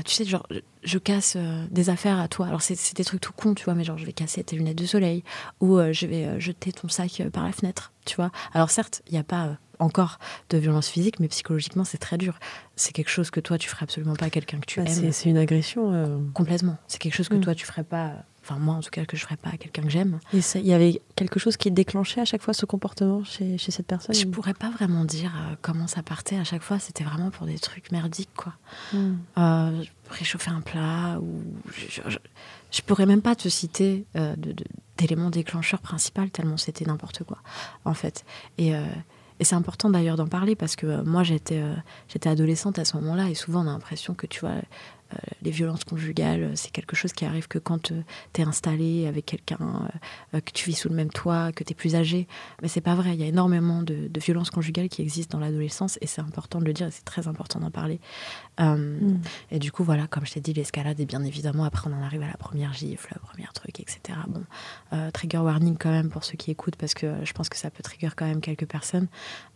[0.05, 0.47] tu sais, genre,
[0.83, 2.47] je- casse euh, des affaires à toi.
[2.47, 4.77] Alors, c'est, des trucs tout cons, tu vois, mais genre, je vais casser tes lunettes
[4.77, 5.23] de soleil,
[5.59, 8.31] ou euh, je vais euh, jeter ton sac par la fenêtre, tu vois.
[8.53, 12.17] Alors, certes, il n'y a pas euh, encore de violence physique, mais psychologiquement, c'est très
[12.17, 12.39] dur.
[12.75, 15.11] C'est quelque chose que toi, tu ferais absolument pas à quelqu'un que tu Bah, aimes.
[15.11, 15.91] c'est, une agression.
[15.93, 16.17] euh.
[16.33, 16.77] Complètement.
[16.87, 17.41] C'est quelque chose que Mm.
[17.41, 19.81] toi, tu ferais pas, enfin, moi, en tout cas, que je ferais pas à quelqu'un
[19.83, 20.19] que j'aime.
[20.33, 23.87] Il y avait quelque chose qui déclenchait à chaque fois ce comportement chez, chez cette
[23.87, 26.79] personne Je pourrais pas vraiment dire euh, comment ça partait à chaque fois.
[26.79, 28.53] C'était vraiment pour des trucs merdiques, quoi.
[28.93, 29.15] Hmm.
[29.37, 31.43] Euh, réchauffer un plat ou
[31.75, 32.17] je, je, je
[32.81, 34.35] pourrais même pas te citer euh,
[34.97, 37.37] d'éléments déclencheurs principaux tellement c'était n'importe quoi
[37.85, 38.25] en fait.
[38.57, 38.83] Et, euh,
[39.39, 41.61] et c'est important d'ailleurs d'en parler parce que euh, moi j'étais
[42.07, 44.55] j'étais adolescente à ce moment-là et souvent on a l'impression que tu vois
[45.41, 47.91] les violences conjugales euh, c'est quelque chose qui arrive que quand
[48.33, 51.63] tu es installé avec quelqu'un euh, euh, que tu vis sous le même toit que
[51.63, 52.27] tu es plus âgé
[52.61, 55.43] mais c'est pas vrai il y a énormément de, de violences conjugales qui existent dans
[55.45, 57.99] l'adolescence et c'est important de le dire et c'est très important d'en parler
[58.59, 59.19] Euh, Hmm.
[59.51, 62.01] et du coup, voilà, comme je t'ai dit, l'escalade, et bien évidemment, après, on en
[62.01, 64.17] arrive à la première gifle, le premier truc, etc.
[64.29, 64.43] Bon,
[64.93, 67.57] euh, trigger warning quand même pour ceux qui écoutent, parce que euh, je pense que
[67.57, 69.07] ça peut trigger quand même quelques personnes.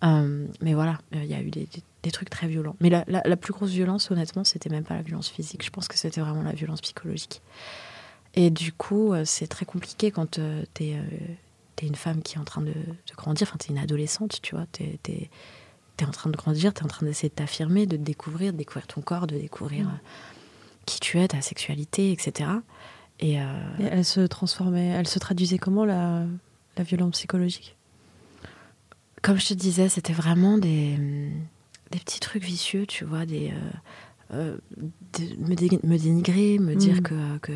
[0.04, 2.76] Euh, mais voilà, euh, il y a eu des, des- des trucs très violents.
[2.80, 5.64] Mais la, la- la plus grosse violence, honnêtement, c'était même pas la violence physique.
[5.66, 7.42] Je pense que c'était vraiment la violence psychologique.
[8.36, 11.02] Et du coup, euh, c'est très compliqué quand euh, t'es euh,
[11.76, 14.56] t'es une femme qui est en train de, de grandir, enfin, t'es une adolescente, tu
[14.56, 15.00] vois, t'es.
[15.04, 15.30] t'es-
[15.98, 18.02] tu es en train de grandir, tu es en train d'essayer de t'affirmer, de te
[18.02, 20.00] découvrir, de découvrir ton corps, de découvrir Mm.
[20.86, 22.50] qui tu es, ta sexualité, etc.
[23.20, 23.44] Et, euh,
[23.80, 26.24] Et elle se transformait, elle se traduisait comment la,
[26.78, 27.76] la violence psychologique?
[29.22, 30.98] Comme je te disais, c'était vraiment des,
[31.92, 34.58] des petits trucs vicieux, tu vois, des, euh, euh,
[35.18, 37.02] de- me, dé- me dénigrer, me dire Mm.
[37.02, 37.52] que, que,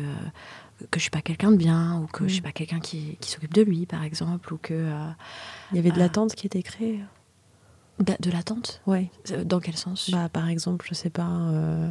[0.90, 2.28] que je suis pas quelqu'un de bien, ou que Mm.
[2.28, 4.74] je suis pas quelqu'un qui, qui s'occupe de lui, par exemple, ou que...
[4.74, 5.08] euh,
[5.70, 7.00] Il y avait de l'attente qui était créée
[8.00, 8.82] de, de l'attente.
[8.88, 10.10] Euh, Dans quel sens?
[10.10, 11.90] Bah, par exemple, je sais pas, euh,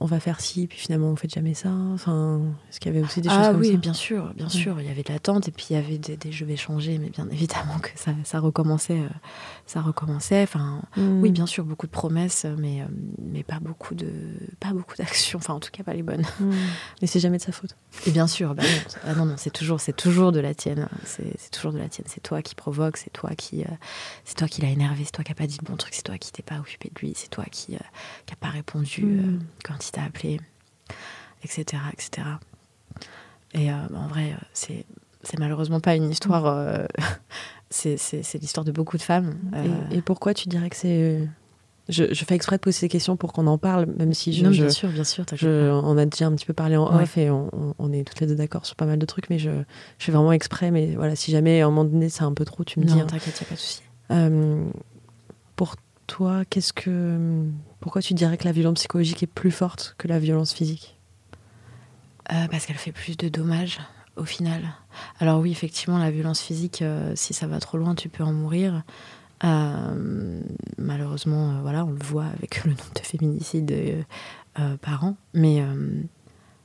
[0.00, 1.70] on va faire ci, puis finalement, vous faites jamais ça.
[1.70, 3.76] Enfin, est-ce qu'il y avait aussi des choses ah comme oui, ça?
[3.78, 4.78] bien sûr, bien sûr.
[4.80, 6.98] Il y avait de l'attente et puis il y avait des, des je vais changer,
[6.98, 9.08] mais bien évidemment que ça, ça recommençait, euh,
[9.66, 10.42] ça recommençait.
[10.44, 11.20] Enfin, Mm.
[11.20, 12.86] oui, bien sûr, beaucoup de promesses, mais euh,
[13.20, 14.10] mais pas beaucoup de
[14.60, 15.38] pas beaucoup d'actions.
[15.38, 16.24] Enfin, en tout cas, pas les bonnes.
[16.40, 16.52] Mm.
[17.02, 17.76] Mais c'est jamais de sa faute.
[18.06, 20.88] Et bien sûr, bah non, ah non, non, c'est toujours, c'est toujours de la tienne.
[21.04, 22.06] C'est c'est toujours de la tienne.
[22.08, 23.68] C'est toi qui provoque, c'est toi qui, euh,
[24.24, 26.02] c'est toi qui l'as énervé, c'est toi qui a pas dit le bon truc, c'est
[26.04, 27.78] toi qui t'es pas occupé de lui, c'est toi qui, euh,
[28.26, 29.40] qui a pas répondu euh, Mm.
[29.64, 30.40] quand il t'a appelé,
[31.42, 32.28] etc., etc.
[33.52, 34.84] Et euh, en vrai, c'est,
[35.22, 36.46] c'est malheureusement pas une histoire.
[36.46, 36.86] euh,
[37.70, 37.96] c'est,
[38.40, 39.34] l'histoire de beaucoup de femmes.
[39.54, 41.28] euh, Et, et pourquoi tu dirais que c'est.
[41.88, 44.44] Je, je fais exprès de poser ces questions pour qu'on en parle, même si je,
[44.44, 45.24] non, je- bien sûr, bien sûr.
[45.32, 47.04] je- on a déjà un petit peu parlé en Ouais.
[47.04, 49.50] off et on, est toutes les deux d'accord sur pas mal de trucs, mais je,
[49.98, 50.72] je fais vraiment exprès.
[50.72, 52.94] Mais voilà, si jamais à un moment donné c'est un peu trop, tu me dis.
[52.94, 53.06] Non, hein.
[53.06, 53.82] t'inquiète, a pas de souci.
[54.10, 54.64] Euh,
[55.54, 55.76] pour
[56.08, 57.44] toi, qu'est-ce que.
[57.78, 60.98] Pourquoi tu dirais que la violence psychologique est plus forte que la violence physique?
[62.32, 63.78] Euh, parce qu'elle fait plus de dommages
[64.16, 64.62] au final.
[65.20, 68.32] Alors oui, effectivement, la violence physique, euh, si ça va trop loin, tu peux en
[68.32, 68.82] mourir.
[69.44, 70.40] Euh,
[70.78, 74.04] malheureusement, euh, voilà, on le voit avec le nombre de féminicides
[74.80, 75.16] par an.
[75.34, 75.62] Mais,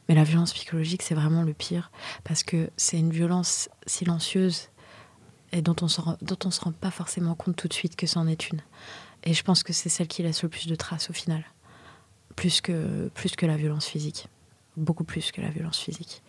[0.08, 1.92] mais la violence psychologique, c'est vraiment le pire
[2.24, 4.70] parce que c'est une violence silencieuse
[5.52, 8.50] et dont on on se rend pas forcément compte tout de suite que c'en est
[8.50, 8.62] une.
[9.24, 11.44] Et je pense que c'est celle qui laisse le plus de traces au final,
[12.38, 14.30] plus que plus que la violence physique
[14.78, 16.22] beaucoup plus que la violence physique.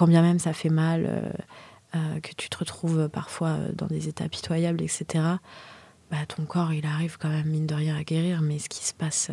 [0.00, 1.30] Quand bien même ça fait mal, euh,
[1.94, 5.24] euh, que tu te retrouves parfois euh, dans des états pitoyables, etc.,
[6.10, 8.82] bah, ton corps, il arrive quand même, mine de rien, à guérir, mais ce qui
[8.82, 9.30] se passe,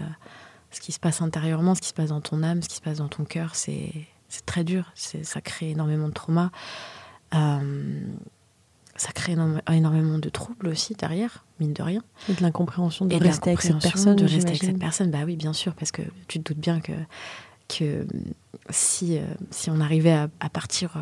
[0.72, 2.82] ce qui se passe intérieurement, ce qui se passe dans ton âme, ce qui se
[2.82, 3.94] passe dans ton cœur, c'est
[4.28, 4.92] c'est très dur.
[4.96, 6.52] Ça crée énormément de traumas.
[7.34, 8.02] Euh,
[8.98, 9.36] ça crée
[9.72, 13.62] énormément de troubles aussi derrière, mine de rien Et de l'incompréhension de de rester avec
[13.62, 16.52] cette personne de rester avec cette personne bah oui bien sûr parce que tu te
[16.52, 16.94] doutes bien que
[17.68, 18.06] que
[18.70, 21.00] si euh, si on arrivait à, partir euh,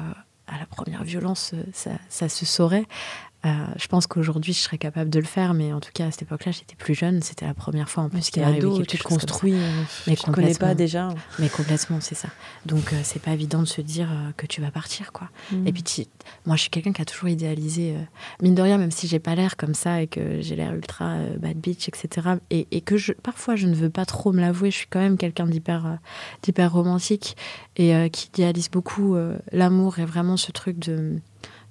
[0.48, 2.86] à la première violence euh, ça se saurait
[3.46, 6.12] Euh, je pense qu'aujourd'hui je serais capable de le faire mais en tout cas à
[6.12, 8.98] cette époque-là j'étais plus jeune c'était la première fois en plus qu'il arrivait quelque tu
[8.98, 11.10] te construis, euh, Mais tu te connais pas déjà.
[11.38, 12.28] mais complètement c'est ça
[12.66, 15.68] donc euh, c'est pas évident de se dire euh, que tu vas partir quoi Mm.
[15.68, 16.06] et puis, tu-
[16.48, 17.96] moi, je suis quelqu'un qui a toujours idéalisé,
[18.42, 21.18] mine de rien, même si j'ai pas l'air comme ça et que j'ai l'air ultra
[21.40, 22.30] bad bitch, etc.
[22.50, 25.00] Et, et que je, parfois, je ne veux pas trop me l'avouer, je suis quand
[25.00, 26.00] même quelqu'un d'hyper,
[26.42, 27.38] d'hyper romantique
[27.78, 29.16] et qui idéalise beaucoup
[29.52, 31.20] l'amour et vraiment ce truc de,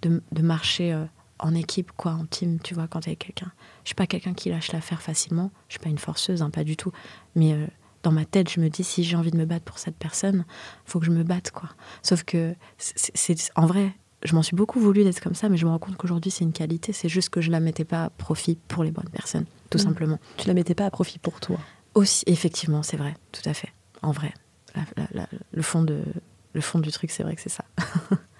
[0.02, 0.96] de, de marcher
[1.38, 3.50] en équipe, quoi, en team, tu vois, quand t'es quelqu'un.
[3.84, 6.64] Je suis pas quelqu'un qui lâche l'affaire facilement, je suis pas une forceuse, hein, pas
[6.64, 6.92] du tout.
[7.34, 7.66] Mais euh,
[8.02, 10.44] dans ma tête, je me dis, si j'ai envie de me battre pour cette personne,
[10.84, 11.68] faut que je me batte, quoi.
[12.02, 13.92] Sauf que, c'est en vrai,
[14.24, 16.44] je m'en suis beaucoup voulu d'être comme ça, mais je me rends compte qu'aujourd'hui, c'est
[16.44, 16.92] une qualité.
[16.92, 19.82] C'est juste que je la mettais pas à profit pour les bonnes personnes, tout Mm.
[19.82, 20.18] simplement.
[20.38, 21.58] Tu la mettais pas à profit pour toi.
[21.94, 23.72] Aussi, effectivement, c'est vrai, tout à fait.
[24.02, 24.32] En vrai,
[24.74, 26.02] La- la- la- le, fond de,
[26.52, 27.64] le fond du truc, c'est vrai que c'est ça.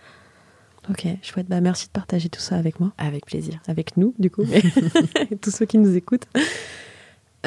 [0.91, 1.49] Ok, chouette.
[1.49, 2.93] Bah, merci de partager tout ça avec moi.
[2.99, 3.61] Avec plaisir.
[3.69, 6.27] avec nous, du coup, et tous ceux qui nous écoutent.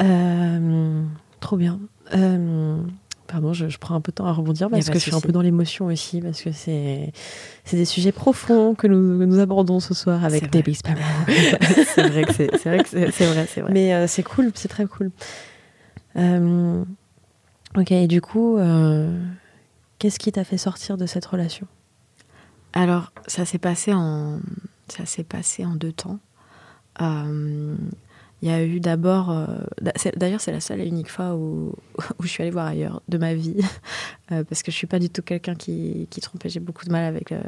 [0.00, 1.02] Euh,
[1.40, 1.80] trop bien.
[2.14, 2.80] Euh,
[3.26, 5.20] pardon, je, je prends un peu de temps à rebondir parce que je suis un
[5.20, 7.12] peu dans l'émotion aussi, parce que c'est
[7.70, 10.50] des sujets profonds que nous, que nous abordons ce soir avec.
[10.50, 10.98] Debbie Sparrow.
[11.94, 13.72] c'est vrai que c'est vrai, vrai, vrai.
[13.72, 15.10] Mais euh, c'est cool, c'est très cool.
[17.76, 18.58] Ok, et du coup,
[19.98, 21.68] qu'est-ce qui t'a fait sortir de cette relation?
[22.72, 24.40] Alors, ça s'est passé en,
[24.88, 26.18] ça s'est passé en deux temps.
[27.00, 27.76] Euh,
[28.42, 29.46] Il y a eu d'abord, euh,
[30.16, 31.72] d'ailleurs, c'est la seule et unique fois où,
[32.18, 33.56] où je suis allée voir ailleurs de ma vie,
[34.30, 36.44] Euh, parce que je suis pas du tout quelqu'un qui, qui trompe.
[36.44, 37.40] et J'ai beaucoup de mal avec euh,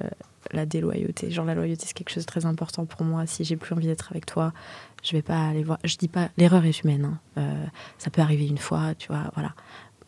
[0.50, 1.30] la déloyauté.
[1.30, 3.26] Genre la loyauté, c'est quelque chose de très important pour moi.
[3.26, 4.54] Si j'ai plus envie d'être avec toi,
[5.02, 5.78] je vais pas aller voir.
[5.84, 7.04] Je dis pas, l'erreur est humaine.
[7.04, 7.18] hein.
[7.36, 7.64] Euh,
[7.98, 9.30] ça peut arriver une fois, tu vois.
[9.34, 9.52] Voilà.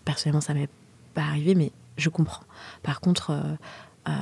[0.06, 0.70] Personnellement, ça m'est
[1.12, 2.44] pas arrivé, mais je comprends.
[2.82, 3.38] Par contre.
[4.08, 4.12] Euh,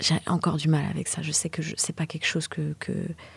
[0.00, 1.20] j'ai- encore du mal avec ça.
[1.22, 2.92] Je sais que je- c'est pas quelque chose que, que,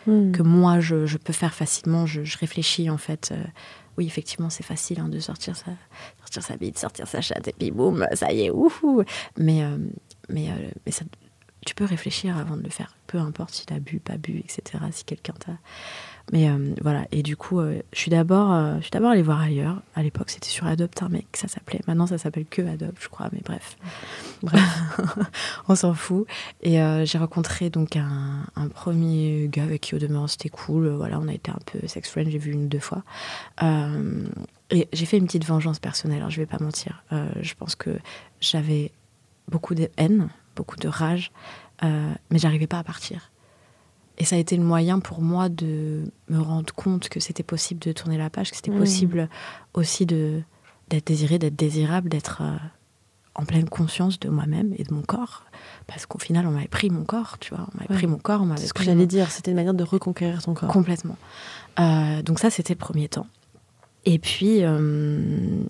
[0.06, 0.32] Hmm.
[0.32, 2.06] que moi je, je peux faire facilement.
[2.06, 3.30] Je, je réfléchis en fait.
[3.32, 3.42] Euh,
[3.98, 5.72] oui, effectivement, c'est facile hein, de sortir sa,
[6.20, 9.02] sortir sa bite, sortir sa chatte et puis boum, ça y est, ouhou.
[9.36, 9.76] Mais, euh,
[10.30, 10.48] mais,
[10.86, 11.04] mais ça,
[11.66, 12.96] tu peux réfléchir avant de le faire.
[13.06, 14.82] Peu importe si tu as bu, pas bu, etc.
[14.92, 15.52] Si quelqu'un t'a.
[16.32, 19.22] Mais euh, voilà, et du coup, euh, je suis d'abord euh, je suis d'abord allée
[19.22, 19.82] voir ailleurs.
[19.96, 21.80] À l'époque, c'était sur Adobe mec ça s'appelait.
[21.88, 23.76] Maintenant, ça s'appelle que Adobe, je crois, mais bref.
[24.42, 24.62] Bref,
[25.68, 26.26] on s'en fout.
[26.62, 30.88] Et j'ai rencontré donc un, un, premier gars avec qui, au demeurant, c'était cool.
[30.88, 33.02] Voilà, on a été un peu sex friend, j'ai vu une ou deux fois.
[34.70, 37.04] et j'ai fait une petite vengeance personnelle, hein, je vais pas mentir.
[37.10, 37.90] je pense que
[38.40, 38.92] j'avais
[39.48, 41.32] beaucoup de haine, beaucoup de rage,
[41.82, 43.30] mais j'arrivais pas à partir.
[44.20, 47.80] Et ça a été le moyen pour moi de me rendre compte que c'était possible
[47.80, 49.30] de tourner la page, que c'était possible
[49.72, 50.42] aussi de
[50.90, 52.56] d'être désiré, d'être désirable, d'être euh,
[53.34, 55.46] en pleine conscience de moi-même et de mon corps.
[55.86, 57.66] Parce qu'au final, on m'avait pris mon corps, tu vois.
[57.72, 59.72] On m'avait pris mon corps, on m'avait C'est ce que j'allais dire, c'était une manière
[59.72, 60.68] de reconquérir ton corps.
[60.68, 61.16] Complètement.
[61.78, 63.26] Euh, donc ça, c'était le premier temps.
[64.04, 65.62] Et puis, euh,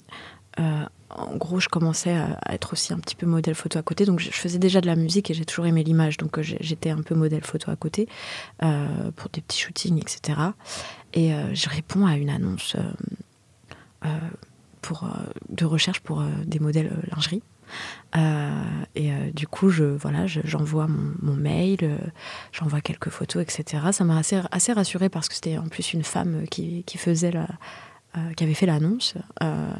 [1.11, 4.05] en gros, je commençais à être aussi un petit peu modèle photo à côté.
[4.05, 6.17] Donc, je faisais déjà de la musique et j'ai toujours aimé l'image.
[6.17, 8.09] Donc, euh, j'étais un peu modèle photo à côté
[8.63, 10.39] euh, pour des petits shootings, etc.
[11.13, 12.77] Et euh, je réponds à une annonce
[14.81, 15.09] pour,
[15.51, 17.43] de recherche pour des modèles lingerie.
[18.95, 21.99] et du coup, je voilà, j'envoie mon, mail,
[22.51, 23.89] j'envoie quelques photos, etc.
[23.93, 27.33] Ça m'a assez, assez rassurée parce que c'était en plus une femme qui, faisait
[28.37, 29.73] qui avait fait l'annonce euh,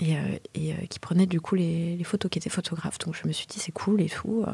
[0.00, 2.98] et euh, qui prenait du coup les, photos, qui était photographe.
[2.98, 4.44] Donc je me suis dit, c'est cool et tout.
[4.46, 4.52] Euh,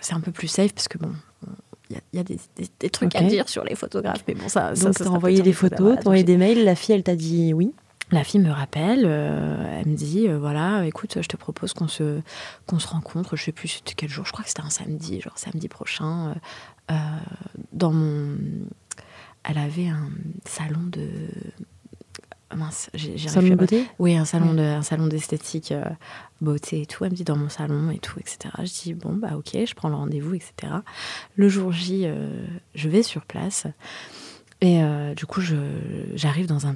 [0.00, 1.12] c'est un peu plus safe parce que bon,
[1.90, 4.24] il y, a, des, trucs à dire sur les photographes.
[4.26, 4.72] Mais bon, ça.
[4.74, 7.16] Donc tu as envoyé des photos, tu as envoyé des mails, la fille, elle t'a
[7.16, 7.74] dit oui?
[8.12, 12.20] La fille me rappelle, elle me dit voilà, écoute, je te propose qu'on se
[12.66, 13.36] qu'on se rencontre.
[13.36, 14.26] Je sais plus c'était quel jour.
[14.26, 16.34] Je crois que c'était un samedi, genre samedi prochain.
[17.72, 18.36] dans mon,
[19.44, 20.10] elle avait un
[20.44, 21.08] salon de
[22.56, 25.84] mince, j'ai salon de beauté Oui, un salon de, un salon d'esthétique, euh,
[26.40, 27.04] beauté et tout.
[27.04, 28.54] Elle me dit dans mon salon et tout, etc.
[28.58, 30.72] Je dis bon bah ok, je prends le rendez-vous, etc.
[31.36, 33.66] Le jour J, euh, je vais sur place
[34.60, 35.40] et euh, du coup
[36.14, 36.74] j'arrive dans un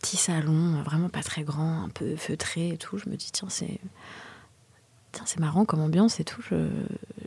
[0.00, 2.98] petit salon, vraiment pas très grand, un peu feutré et tout.
[2.98, 3.80] Je me dis tiens c'est
[5.24, 6.40] c'est marrant comme ambiance et tout.
[6.48, 6.68] Je,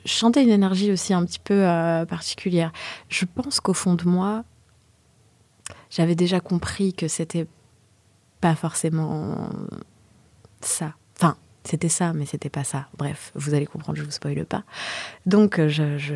[0.06, 1.60] je, chantais une énergie aussi un petit peu
[2.08, 2.72] particulière.
[3.10, 4.46] Je pense qu'au fond de moi,
[5.90, 7.46] j'avais déjà compris que c'était
[8.44, 9.48] pas forcément
[10.60, 10.96] ça.
[11.18, 12.88] Enfin, c'était ça, mais c'était pas ça.
[12.98, 14.64] Bref, vous allez comprendre, je vous spoile pas.
[15.26, 15.98] Donc, euh, je.
[15.98, 16.16] je...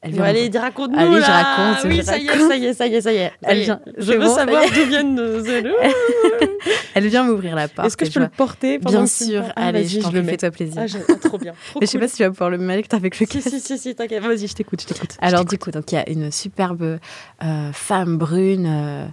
[0.00, 1.84] Elle vient allez, raconte-nous Allez, je raconte.
[1.84, 3.32] Oui, ça y est, ça y est, ça y est, ça y est.
[3.42, 3.80] Elle vient.
[3.96, 5.44] Je veux savoir d'où viennent nos
[6.94, 7.86] Elle vient m'ouvrir la porte.
[7.86, 9.44] Est-ce que je peux le porter Bien sûr.
[9.54, 10.82] Ah, allez, je t'en fais, fais-toi plaisir.
[10.84, 11.54] Ah, ah, trop bien.
[11.70, 13.78] Trop mais je sais pas si tu vas pouvoir le mettre avec le Si, si,
[13.78, 14.24] si, t'inquiète.
[14.24, 15.16] Vas-y, je t'écoute, je t'écoute.
[15.20, 16.98] Alors, du coup, donc il y a une superbe
[17.44, 19.06] euh, femme brune, euh,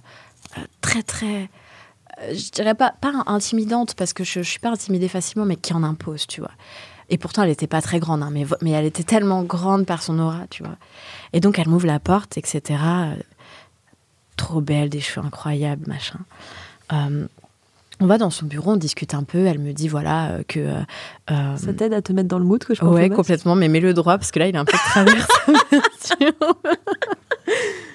[0.82, 1.50] très, très
[2.32, 5.74] je dirais pas, pas intimidante, parce que je, je suis pas intimidée facilement, mais qui
[5.74, 6.52] en impose, tu vois.
[7.10, 10.04] Et pourtant, elle était pas très grande, hein, mais, mais elle était tellement grande par
[10.04, 10.76] son aura, tu vois.
[11.34, 12.80] Et donc, elle m'ouvre la porte, etc.
[14.38, 16.20] trop belle, des cheveux incroyables, machin.
[16.94, 17.28] Euh,
[18.02, 19.46] on va dans son bureau, on discute un peu.
[19.46, 20.60] Elle me dit voilà euh, que.
[21.32, 23.56] Euh, Ça t'aide à te mettre dans le mood que je Ouais, complètement.
[23.56, 25.28] Mais mets-le droit parce que là, il est un peu travers.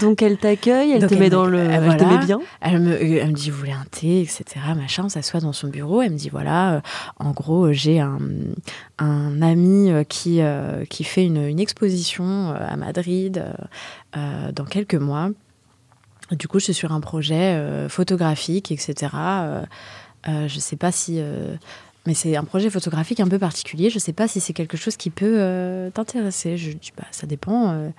[0.00, 2.40] Donc elle t'accueille, elle te met dans le, elle te met bien.
[2.60, 4.44] Elle me, euh, elle me dit vous voulez un thé, etc.
[4.76, 6.02] Machin, on s'assoit dans son bureau.
[6.02, 6.80] Elle me dit voilà, euh,
[7.18, 8.18] en gros j'ai un,
[8.98, 10.40] un, ami euh, qui
[10.88, 13.44] qui fait une, une exposition à Madrid
[14.14, 15.30] dans quelques mois.
[16.32, 19.08] Du coup, je suis sur un projet photographique, etc.
[20.26, 21.20] je sais pas si
[22.06, 23.90] mais c'est un projet photographique un peu particulier.
[23.90, 26.56] Je ne sais pas si c'est quelque chose qui peut t'intéresser.
[26.56, 27.90] Je dis, bah, ça dépend.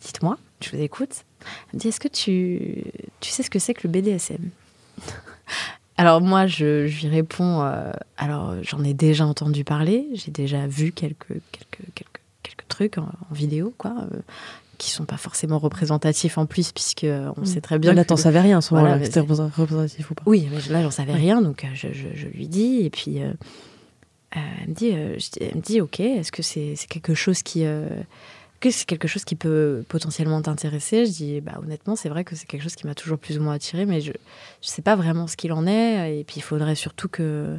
[0.00, 1.24] Dites-moi, je vous écoute.
[1.40, 2.84] Elle me dit Est-ce que tu,
[3.20, 4.50] tu sais ce que c'est que le BDSM
[5.96, 10.92] Alors, moi, je, lui réponds euh, Alors, j'en ai déjà entendu parler, j'ai déjà vu
[10.92, 13.94] quelques, quelques, quelques, quelques trucs en, vidéo, quoi.
[14.12, 14.20] Euh,
[14.78, 17.04] qui sont pas forcément représentatifs en plus, puisque
[17.36, 17.94] on sait très bien.
[17.94, 20.22] Là, t'en savais rien, ce moment-là, c'était représentatif ou pas.
[20.24, 24.68] Oui, mais là, j'en savais rien, donc euh, je, je, lui dis, et puis elle,
[24.68, 27.64] me dit, elle me dit, ok, est-ce que c'est quelque chose qui
[28.60, 32.34] que c'est quelque chose qui peut potentiellement t'intéresser Je dis, bah, honnêtement, c'est vrai que
[32.34, 34.16] c'est quelque chose qui m'a toujours plus ou moins attiré, mais je ne
[34.60, 36.18] sais pas vraiment ce qu'il en est.
[36.18, 37.58] Et puis, il faudrait surtout que,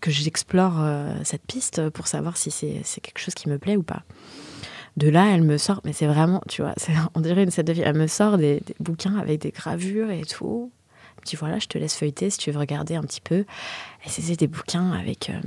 [0.00, 3.82] que j'explore euh, cette piste pour savoir si c'est quelque chose qui me plaît ou
[3.82, 4.02] pas.
[4.96, 6.74] De là, elle me sort, mais c'est vraiment, tu vois,
[7.14, 7.82] on dirait une scène de vie.
[7.82, 10.72] Elle me sort des, bouquins avec des gravures et tout.
[11.16, 13.44] Elle me voilà, je te laisse feuilleter si tu veux regarder un petit peu.
[14.04, 15.40] Et c'est des bouquins avec euh,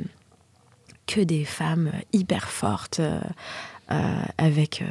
[1.08, 3.00] que des femmes hyper fortes.
[3.00, 3.20] Euh,
[4.38, 4.86] avec euh,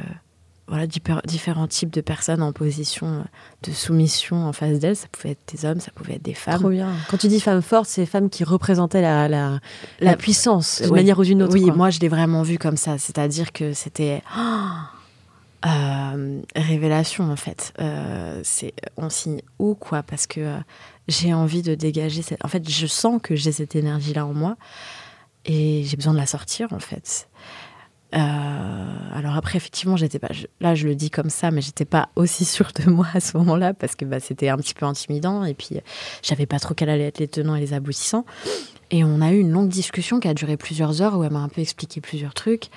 [0.69, 3.23] voilà, différents types de personnes en position euh,
[3.63, 4.95] de soumission en face d'elles.
[4.95, 6.59] Ça pouvait être des hommes, ça pouvait être des femmes.
[6.59, 6.93] Trop bien.
[7.09, 9.59] Quand tu dis femmes fortes, c'est femmes qui représentaient la, la,
[9.99, 11.53] la, puissance d'une manière ou d'une autre.
[11.53, 12.97] Oui, moi je l'ai vraiment vu comme ça.
[12.97, 14.21] C'est-à-dire que c'était.
[15.65, 17.73] Euh, révélation en fait.
[17.79, 20.03] Euh, c'est on signe où quoi?
[20.03, 20.57] Parce que euh,
[21.09, 22.21] j'ai envie de dégager.
[22.21, 22.43] Cette...
[22.45, 24.55] En fait, je sens que j'ai cette énergie là en moi
[25.43, 27.27] et j'ai besoin de la sortir en fait.
[28.11, 30.29] Alors après, effectivement, j'étais pas.
[30.61, 33.37] Là, je le dis comme ça, mais j'étais pas aussi sûre de moi à ce
[33.37, 35.79] moment-là parce que bah, c'était un petit peu intimidant et puis
[36.23, 38.25] j'avais pas trop quels allaient être les tenants et les aboutissants.
[38.91, 41.39] Et on a eu une longue discussion qui a duré plusieurs heures où elle m'a
[41.39, 42.69] un peu expliqué plusieurs trucs.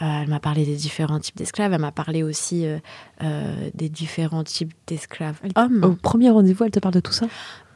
[0.00, 1.72] Euh, elle m'a parlé des différents types d'esclaves.
[1.72, 2.78] Elle m'a parlé aussi euh,
[3.22, 5.84] euh, des différents types d'esclaves hommes.
[5.84, 7.26] Au premier rendez-vous, elle te parle de tout ça?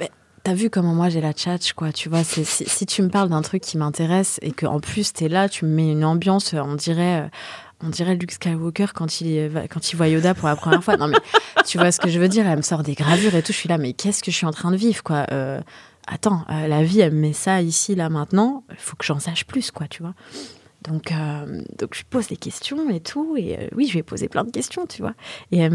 [0.01, 0.09] Ben,
[0.47, 1.91] T'as vu comment moi j'ai la tchatch, quoi.
[1.91, 5.29] Tu vois, si, si, tu me parles d'un truc qui m'intéresse et qu'en plus t'es
[5.29, 7.29] là, tu me mets une ambiance, on dirait.
[7.83, 10.97] on dirait Luke Skywalker quand il, quand il voit Yoda pour la première fois.
[10.99, 11.17] Non, mais
[11.67, 13.53] tu vois ce que je veux dire Elle me sort des gravures et tout.
[13.53, 15.27] Je suis là, mais qu'est-ce que je suis en train de vivre, quoi
[16.07, 18.63] Attends, la vie, elle me met ça ici, là, maintenant.
[18.71, 20.15] Il faut que j'en sache plus, quoi, tu vois
[20.87, 23.37] donc, euh, donc je pose des questions et tout.
[23.37, 25.15] Et euh, oui, je lui ai posé plein de questions, tu vois.
[25.51, 25.69] Et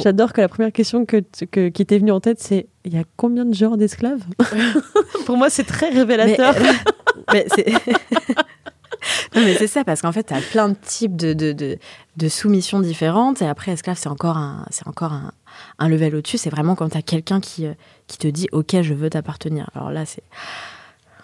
[0.00, 1.20] J'adore que la première question que,
[1.68, 4.22] qui t'est venue en tête, c'est il y a combien de genres d'esclaves?
[5.26, 6.54] Pour moi, c'est très révélateur.
[7.32, 7.72] Mais, c'est...
[9.34, 11.78] mais c'est ça, parce qu'en fait, tu as plein de types de, de, de,
[12.16, 13.42] de, soumissions différentes.
[13.42, 15.32] Et après, esclave, c'est encore un, c'est encore un,
[15.78, 16.38] un level au-dessus.
[16.38, 17.74] C'est vraiment quand tu as quelqu'un qui, euh,
[18.06, 19.68] qui te dit Ok, je veux t'appartenir.
[19.74, 20.22] Alors là, c'est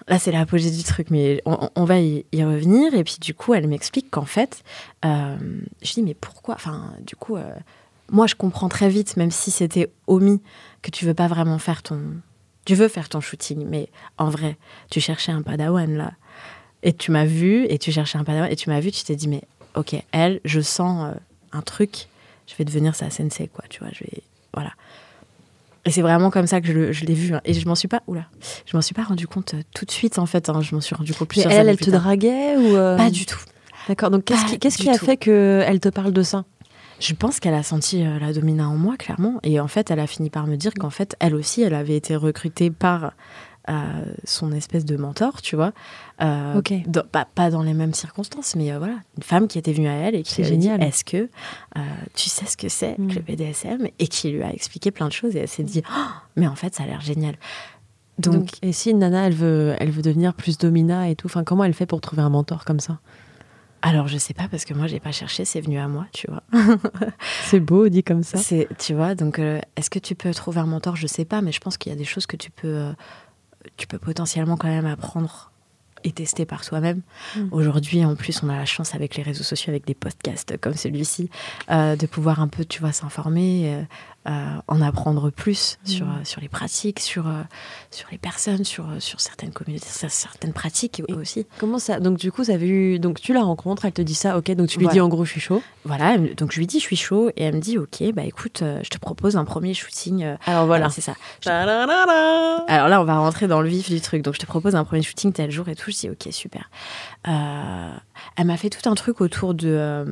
[0.09, 2.95] Là, c'est l'apogée du truc, mais on, va y, revenir.
[2.95, 4.63] Et puis, du coup, elle m'explique qu'en fait,
[5.05, 5.37] euh,
[5.83, 6.55] je dis, mais pourquoi?
[6.55, 7.53] Enfin, du coup, euh,
[8.11, 10.41] moi, je comprends très vite, même si c'était omis,
[10.83, 12.01] que tu veux pas vraiment faire ton.
[12.65, 13.89] Tu veux faire ton shooting, mais
[14.19, 14.57] en vrai,
[14.91, 16.13] tu cherchais un padawan là.
[16.85, 19.17] Et tu m'as vu, et tu cherchais un padawan, et tu m'as vu, tu t'es
[19.17, 19.43] dit, mais
[19.75, 21.19] ok, elle, je sens euh,
[21.53, 22.09] un truc,
[22.47, 24.23] je vais devenir sa sensei, quoi, tu vois, je vais.
[24.53, 24.73] Voilà.
[25.85, 27.35] Et c'est vraiment comme ça que je, l'ai vu.
[27.35, 27.41] Hein.
[27.45, 28.27] Et je m'en suis pas, oula,
[28.67, 30.49] je m'en suis pas rendu compte euh, tout de suite en fait.
[30.49, 30.61] Hein.
[30.63, 33.27] Je m'en suis rendu compte plusieurs Mais elle, elle te draguait ou euh Pas du
[33.27, 33.41] tout.
[33.89, 34.11] D'accord.
[34.11, 36.45] Donc qu'est-ce qui, a fait qu'elle te parle de ça?
[37.01, 39.41] Je pense qu'elle a senti euh, la domina en moi clairement.
[39.43, 41.97] Et en fait, elle a fini par me dire qu'en fait, elle aussi, elle avait
[41.97, 43.15] été recrutée par
[44.25, 45.73] son espèce de mentor, tu vois.
[46.23, 46.61] Euh,
[47.35, 50.15] pas, dans les mêmes circonstances, mais euh, voilà, une femme qui était venue à elle
[50.15, 51.17] et qui lui a dit Est-ce que
[51.77, 51.81] euh,
[52.15, 53.25] tu sais ce que c'est que le mm.
[53.25, 56.47] BDSM Et qui lui a expliqué plein de choses et elle s'est dit oh, Mais
[56.47, 57.35] en fait, ça a l'air génial.
[58.19, 61.65] Donc, et si Nana, elle veut, elle veut devenir plus domina et tout, enfin, comment
[61.65, 63.01] elle fait pour trouver un mentor comme ça?
[63.85, 66.29] Alors je sais pas parce que moi j'ai pas cherché, c'est venu à moi, tu
[66.31, 66.45] vois.
[67.47, 68.39] c'est beau dit comme ça.
[68.39, 70.95] C'est, tu vois, donc est-ce que tu peux trouver un mentor?
[70.95, 72.93] Je sais pas, mais je pense qu'il y a des choses que tu peux,
[73.77, 75.53] tu peux potentiellement quand même apprendre
[76.05, 77.03] et tester par soi-même.
[77.37, 77.49] Mm.
[77.53, 80.75] Aujourd'hui, en plus, on a la chance avec les réseaux sociaux, avec des podcasts comme
[80.75, 81.31] celui-ci,
[81.71, 83.83] euh, de pouvoir un peu, tu vois, s'informer, euh,
[84.25, 86.25] en apprendre plus sur, mm.
[86.25, 87.25] sur les pratiques, sur,
[87.91, 91.47] sur les personnes, sur, sur certaines communautés, certaines pratiques aussi.
[91.59, 92.99] Comment ça Donc, du coup, ça vu...
[92.99, 95.25] donc tu la rencontres, elle te dit ça, ok, donc tu lui dis en gros,
[95.25, 95.63] je suis chaud.
[95.85, 98.63] Voilà, donc je lui dis, je suis chaud, et elle me dit, ok, bah écoute,
[98.83, 100.37] je te propose un premier shooting.
[100.47, 100.89] Alors voilà.
[100.91, 101.15] C'est ça.
[101.47, 104.23] Alors là, on va rentrer dans le vif du truc.
[104.23, 105.91] Donc, je te propose un premier shooting tel jour et tout.
[105.91, 106.71] Je dis, ok, super.
[107.29, 107.93] Euh,
[108.37, 110.05] elle m'a fait tout un truc autour de, euh,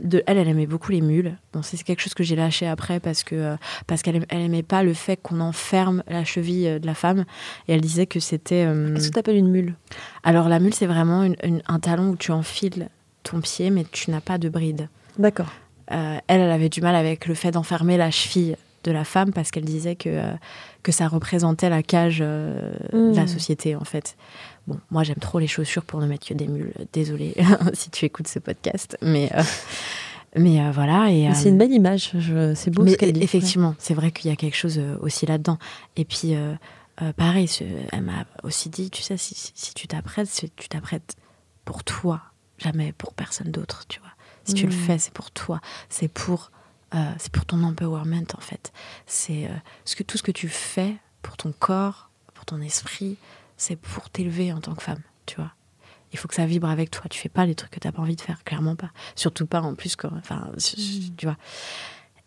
[0.00, 0.38] de elle.
[0.38, 1.36] Elle aimait beaucoup les mules.
[1.52, 3.56] Bon, c'est quelque chose que j'ai lâché après parce que euh,
[3.86, 7.24] parce qu'elle elle aimait pas le fait qu'on enferme la cheville de la femme.
[7.68, 8.66] Et elle disait que c'était.
[8.94, 9.74] Qu'est-ce que tu appelles une mule?
[10.24, 11.28] Alors la mule, c'est vraiment
[11.66, 12.88] un talon où tu enfiles
[13.22, 14.88] ton pied, mais tu n'as pas de bride.
[15.18, 15.52] D'accord.
[15.86, 19.50] elle, elle avait du mal avec le fait d'enfermer la cheville de la femme parce
[19.50, 20.20] qu'elle disait que,
[20.82, 23.28] que ça représentait la cage de la mmh.
[23.28, 24.16] société en fait.
[24.68, 26.74] Bon, moi j'aime trop les chaussures pour ne mettre que des mules.
[26.92, 27.34] Désolée
[27.72, 29.42] si tu écoutes ce podcast, mais euh,
[30.36, 31.10] mais euh, voilà.
[31.10, 32.12] Et c'est une belle image.
[32.54, 33.22] C'est beau ce qu'elle dit.
[33.22, 35.56] Effectivement, c'est vrai qu'il y a quelque chose euh, aussi là-dedans.
[35.96, 36.34] Et puis
[37.16, 37.48] pareil,
[37.92, 41.16] elle m'a aussi dit, tu sais, si, tu t'apprêtes, tu t'apprêtes
[41.64, 42.20] pour toi,
[42.58, 44.10] jamais pour personne d'autre, tu vois.
[44.44, 44.86] Si tu le mmh.
[44.86, 46.50] fais, c'est pour toi, c'est pour
[47.18, 48.72] c'est pour ton empowerment en fait.
[49.06, 49.48] C'est
[49.84, 53.16] ce que tout ce que tu fais pour ton corps, pour ton esprit,
[53.56, 55.52] c'est pour t'élever en tant que femme, tu vois.
[56.12, 57.04] Il faut que ça vibre avec toi.
[57.10, 58.90] Tu fais pas les trucs que tu n'as pas envie de faire, clairement pas.
[59.14, 60.10] Surtout pas en plus, quoi.
[60.16, 61.16] Enfin, mm.
[61.16, 61.36] tu vois.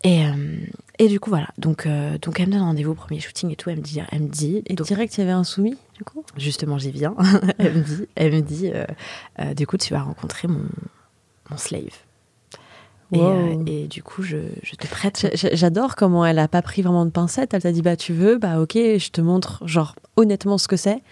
[0.04, 0.56] Et, euh,
[0.98, 1.48] et, du coup, voilà.
[1.58, 3.70] Donc, euh, donc elle me donne rendez-vous au premier shooting et tout.
[3.70, 4.00] Elle me dit.
[4.10, 6.24] Elle me dit et direct, il y avait un soumis, du coup?
[6.36, 7.14] Justement, j'y viens.
[7.58, 10.64] elle me dit, elle me dit euh, du coup, tu vas rencontrer mon,
[11.50, 11.98] mon slave.
[13.12, 15.30] Et, du coup, je, je te prête.
[15.34, 17.54] J'adore comment elle a pas pris vraiment de pincettes.
[17.54, 20.76] Elle t'a dit, bah, tu veux, bah, ok, je te montre, genre, honnêtement ce que
[20.76, 21.02] c'est.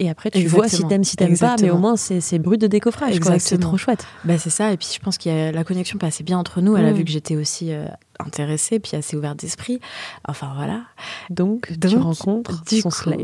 [0.00, 2.66] Et après, tu vois si t'aimes, si t'aimes pas, mais au moins, c'est brut de
[2.66, 3.18] décoffrage.
[3.38, 4.06] C'est trop chouette.
[4.24, 4.72] Bah, c'est ça.
[4.72, 6.76] Et puis, je pense qu'il y a la connexion passait bien entre nous.
[6.76, 7.86] Elle a vu que j'étais aussi euh,
[8.18, 9.80] intéressée, puis assez ouverte d'esprit.
[10.26, 10.82] Enfin, voilà.
[11.30, 13.18] Donc, tu rencontres son slave.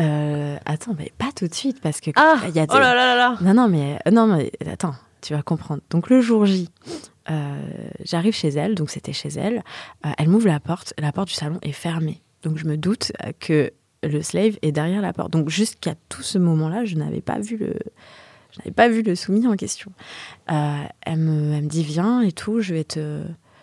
[0.00, 2.10] Euh, attends, mais pas tout de suite, parce que.
[2.16, 5.34] Ah il y a Oh là là là Non, non, mais, non, mais attends, tu
[5.34, 5.82] vas comprendre.
[5.90, 6.70] Donc, le jour J,
[8.04, 9.62] j'arrive chez elle, donc c'était chez elle.
[10.18, 12.22] elle m'ouvre la porte, la porte du salon est fermée.
[12.42, 13.72] Donc je me doute que
[14.02, 15.32] le slave est derrière la porte.
[15.32, 17.74] Donc jusqu'à tout ce moment-là, je n'avais pas vu le,
[18.52, 19.92] je n'avais pas vu le soumis en question.
[20.50, 23.22] Euh, elle, me, elle, me, dit viens et tout, je vais te,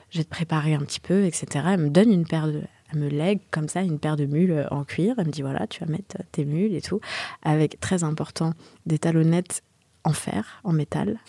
[0.10, 1.66] je vais te préparer un petit peu, etc.
[1.72, 2.62] Elle me donne une paire de,
[2.92, 5.16] elle me lègue comme ça une paire de mules en cuir.
[5.18, 7.02] Elle me dit voilà, tu vas mettre tes mules et tout,
[7.44, 8.54] avec très important
[8.86, 9.64] des talonnettes
[10.04, 11.20] en fer, en métal.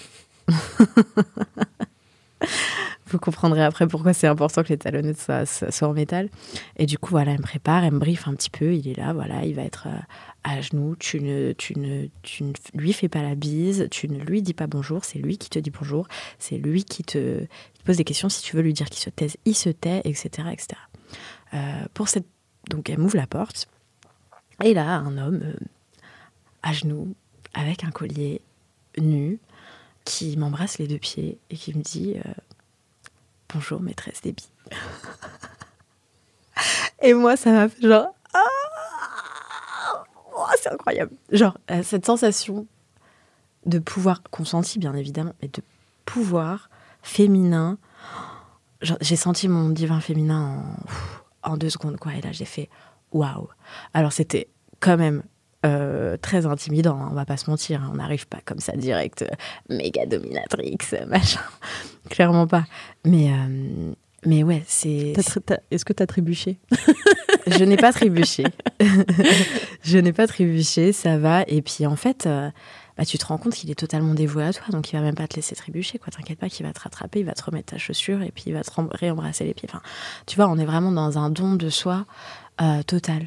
[3.07, 6.29] Vous comprendrez après pourquoi c'est important que les talonnettes soient, en métal.
[6.77, 8.75] Et du coup, voilà, elle me prépare, elle me briefe un petit peu.
[8.75, 9.99] Il est là, voilà, il va être euh,
[10.45, 10.95] à genoux.
[10.99, 14.53] Tu ne, tu ne, tu ne lui fais pas la bise, tu ne lui dis
[14.53, 15.05] pas bonjour.
[15.05, 16.07] C'est lui qui te dit bonjour.
[16.39, 17.47] C'est lui qui te,
[17.85, 18.29] pose des questions.
[18.29, 20.49] Si tu veux lui dire qu'il se taise, il se tait, etc.
[20.53, 20.69] etc.
[21.55, 22.27] Euh, pour cette...
[22.69, 23.69] Donc, elle m'ouvre la porte.
[24.63, 25.55] Et là, un homme euh,
[26.63, 27.15] à genoux,
[27.55, 28.43] avec un collier
[28.99, 29.39] nu,
[30.09, 32.17] qui m'embrasse les deux pieds et qui me dit
[33.53, 34.35] Bonjour maîtresse billes.
[37.03, 38.15] Et moi, ça m'a fait genre.
[38.35, 38.45] Ah
[40.37, 41.13] oh, c'est incroyable.
[41.31, 42.67] Genre, euh, cette sensation
[43.67, 45.63] de pouvoir, consenti bien évidemment, mais de
[46.05, 46.71] pouvoir
[47.03, 47.79] féminin.
[48.81, 50.65] J'ai senti mon divin féminin
[51.45, 52.15] en, en deux secondes, quoi.
[52.15, 52.69] Et là, j'ai fait
[53.13, 53.49] waouh.
[53.95, 54.49] Alors, c'était
[54.81, 55.23] quand même
[55.67, 57.91] euh, très intimidant, hein, on va pas se mentir, hein.
[57.93, 60.79] on n'arrive pas comme ça direct, euh, méga dominatrix,
[61.09, 61.41] machin,
[62.11, 62.65] clairement pas.
[63.05, 63.93] Mais, euh,
[64.25, 65.15] mais ouais, c'est.
[65.17, 66.61] Est-ce que tu as trébuché?
[67.49, 68.45] Je n'ai pas trébuché.
[69.83, 71.45] je n'ai pas trébuché, ça va.
[71.49, 72.29] Et puis en fait,
[72.99, 75.15] bah, tu te rends compte qu'il est totalement dévoué à toi, donc il va même
[75.15, 76.13] pas te laisser trébucher, quoi.
[76.13, 78.53] T'inquiète pas qu'il va te rattraper, il va te remettre ta chaussure et puis il
[78.53, 79.69] va te réembrasser les pieds.
[79.73, 79.81] Enfin,
[80.27, 82.05] tu vois, on est vraiment dans un don de soi
[82.87, 83.25] total.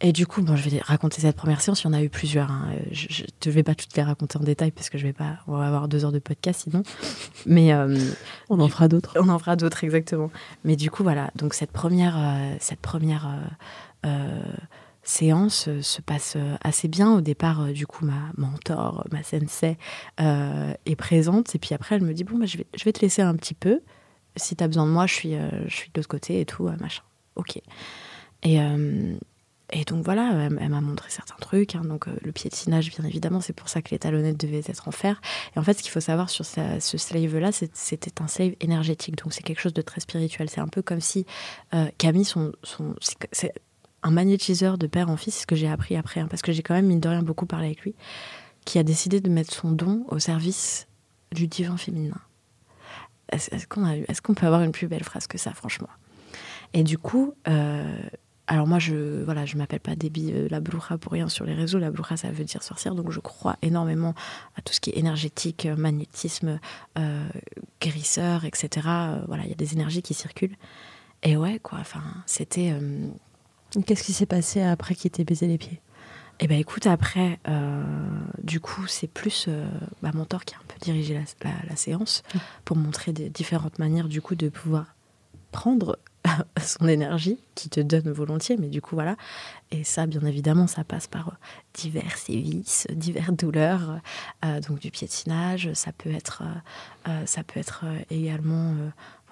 [0.00, 1.82] Et du coup, bon, je vais raconter cette première séance.
[1.82, 2.50] Il y en a eu plusieurs.
[2.50, 2.72] Hein.
[2.90, 5.38] Je ne vais pas toutes les raconter en détail parce que je vais pas.
[5.46, 6.82] On va avoir deux heures de podcast sinon.
[7.46, 7.98] Mais euh,
[8.50, 9.16] on en fera d'autres.
[9.18, 10.30] On en fera d'autres exactement.
[10.64, 11.30] Mais du coup, voilà.
[11.34, 13.26] Donc cette première, euh, cette première
[14.04, 14.42] euh,
[15.02, 17.14] séance se passe assez bien.
[17.14, 19.78] Au départ, du coup, ma mentor, ma sensei,
[20.18, 21.54] est présente.
[21.54, 23.34] Et puis après, elle me dit bon, bah, je vais, je vais te laisser un
[23.34, 23.80] petit peu.
[24.36, 25.34] Si tu as besoin de moi, je suis,
[25.66, 27.02] je suis de l'autre côté et tout, machin.
[27.36, 27.58] Ok.
[28.42, 28.60] Et
[29.72, 31.74] et donc voilà, elle, m'a montré certains trucs.
[31.74, 31.82] Hein.
[31.84, 34.92] donc euh, le piétinage, bien évidemment, c'est pour ça que les talonnettes devaient être en
[34.92, 35.20] fer.
[35.54, 39.16] Et en fait, ce qu'il faut savoir sur ce slave-là, c'était un slave énergétique.
[39.16, 40.48] Donc c'est quelque chose de très spirituel.
[40.48, 41.26] C'est un peu comme si
[41.74, 42.94] euh, Camille, son, son
[43.32, 43.52] c'est
[44.02, 46.52] un magnétiseur de père en fils, c'est ce que j'ai appris après, hein, parce que
[46.52, 47.96] j'ai quand même, mine de rien, beaucoup parlé avec lui,
[48.64, 50.86] qui a décidé de mettre son don au service
[51.32, 52.20] du divin féminin.
[53.32, 55.88] Est-ce qu'on est qu'on peut avoir une plus belle phrase que ça, franchement?
[56.72, 57.98] Et du coup, euh,
[58.48, 61.54] alors moi, je voilà, je m'appelle pas Déby euh, la Bloucha pour rien sur les
[61.54, 61.78] réseaux.
[61.78, 64.14] La Bloucha, ça veut dire sorcière, donc je crois énormément
[64.56, 66.60] à tout ce qui est énergétique, euh, magnétisme,
[66.96, 67.28] euh,
[67.80, 68.86] guérisseur, etc.
[69.26, 70.56] voilà, il y a des énergies qui circulent.
[71.22, 71.78] Et ouais, quoi.
[71.80, 72.72] Enfin, c'était.
[73.84, 75.80] Qu'est-ce qui s'est passé après qu'il t'ait baisé les pieds?
[76.38, 77.40] Eh ben, écoute, après,
[78.42, 79.48] du coup, c'est plus
[80.02, 82.38] bah, mon mentor qui a un peu dirigé la, séance mmh.
[82.64, 84.94] pour montrer des différentes manières, du coup, de pouvoir
[85.50, 85.98] prendre
[86.62, 89.16] son énergie qui te donne volontiers, mais du coup voilà.
[89.70, 91.32] Et ça, bien évidemment, ça passe par euh,
[91.74, 94.00] divers sévices, diverses douleurs,
[94.44, 95.72] euh, donc du piétinage.
[95.74, 96.42] Ça peut être,
[97.08, 98.74] euh, ça peut être également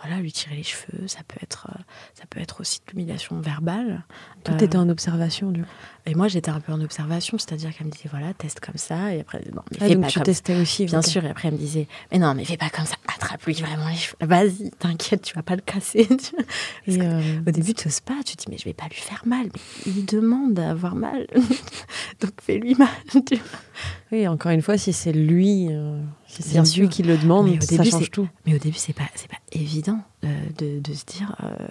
[0.05, 1.82] voilà, lui tirer les cheveux, ça peut être, euh,
[2.14, 4.05] ça peut être aussi de l'humiliation verbale.
[4.44, 5.68] Tout était en observation, du coup.
[6.07, 9.14] Et moi, j'étais un peu en observation, c'est-à-dire qu'elle me disait, voilà, teste comme ça,
[9.14, 11.55] et après, non, mais ah, fais pas tu testais aussi, bien sûr, et après, elle
[11.55, 15.22] me disait, mais non, mais fais pas comme ça, attrape-lui vraiment les cheveux, vas-y, t'inquiète,
[15.22, 16.07] tu vas pas le casser.
[16.86, 18.96] et euh, Au début, tu n'oses pas, tu te dis, mais je vais pas lui
[18.96, 21.26] faire mal, mais il demande d'avoir mal,
[22.20, 22.88] donc fais-lui mal.
[24.12, 27.82] Oui, encore une fois, si c'est lui, euh, si c'est lui qui le demande, ça
[27.84, 28.28] change tout.
[28.46, 30.28] Mais au début, c'est pas, c'est pas évident euh,
[30.59, 31.66] de, de, se dire, euh,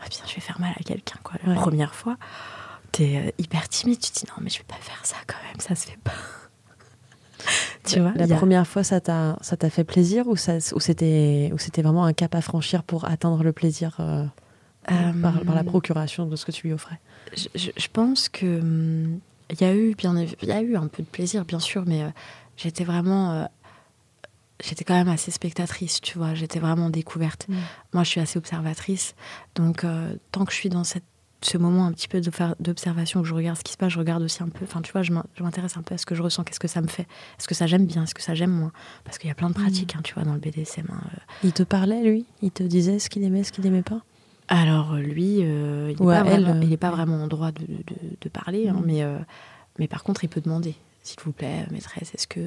[0.00, 1.36] ah bien, je vais faire mal à quelqu'un, quoi.
[1.46, 2.16] La première fois,
[2.92, 5.38] t'es es hyper timide, tu te dis non, mais je vais pas faire ça quand
[5.48, 6.12] même, ça se fait pas.
[7.84, 11.50] tu vois, la première fois, ça t'a, ça t'a fait plaisir ou, ça, ou c'était,
[11.52, 13.96] ou c'était vraiment un cap à franchir pour atteindre le plaisir
[14.86, 17.00] par, par, la procuration de ce que tu lui offrais?
[17.34, 19.18] je, je pense que hum,
[19.60, 21.84] il y a eu bien, il y a eu un peu de plaisir, bien sûr,
[21.86, 22.08] mais euh,
[22.56, 23.44] j'étais vraiment, euh,
[24.62, 26.34] j'étais quand même assez spectatrice, tu vois.
[26.34, 27.46] J'étais vraiment découverte.
[27.48, 27.54] Mm.
[27.92, 29.14] Moi, je suis assez observatrice,
[29.54, 31.04] donc euh, tant que je suis dans cette,
[31.42, 32.20] ce moment un petit peu
[32.58, 34.64] d'observation, que je regarde ce qui se passe, je regarde aussi un peu.
[34.64, 36.80] Enfin, tu vois, je m'intéresse un peu à ce que je ressens, qu'est-ce que ça
[36.80, 37.06] me fait,
[37.38, 38.72] est-ce que ça j'aime bien, est-ce que ça j'aime moins,
[39.04, 39.98] parce qu'il y a plein de pratiques, mm.
[39.98, 40.86] hein, tu vois, dans le BDSM.
[40.90, 41.02] Hein,
[41.44, 42.24] il te parlait, lui?
[42.42, 44.02] Il te disait ce qu'il aimait, ce qu'il n'aimait pas?
[44.48, 48.84] Alors lui, euh, il n'est pas, vraiment, pas vraiment en droit de, parler, hein, mm.
[48.84, 49.18] mais, euh,
[49.78, 50.74] mais par contre, il peut demander.
[51.02, 52.40] s'il vous plaît, maîtresse, est-ce que,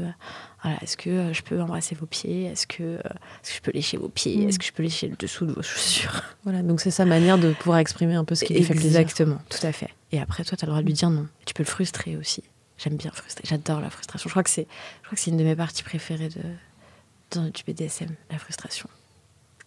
[0.63, 3.97] voilà, est-ce que je peux embrasser vos pieds Est-ce que, est que je peux lécher
[3.97, 4.43] vos pieds.
[4.43, 6.23] Est-ce que je peux lécher le dessous de vos chaussures?
[6.43, 8.99] Voilà, donc c'est sa manière de pouvoir exprimer un peu ce qui lui fait plaisir.
[8.99, 9.89] Exactement, tout à fait.
[10.11, 11.27] Et après, toi, tu as le droit de lui dire non.
[11.45, 12.43] Tu peux le frustrer aussi.
[12.77, 13.43] J'aime bien frustrer.
[13.45, 14.27] J'adore la frustration.
[14.27, 14.67] Je crois que c'est,
[15.01, 18.87] je crois que c'est une de mes parties préférées de, du BDSM, la frustration.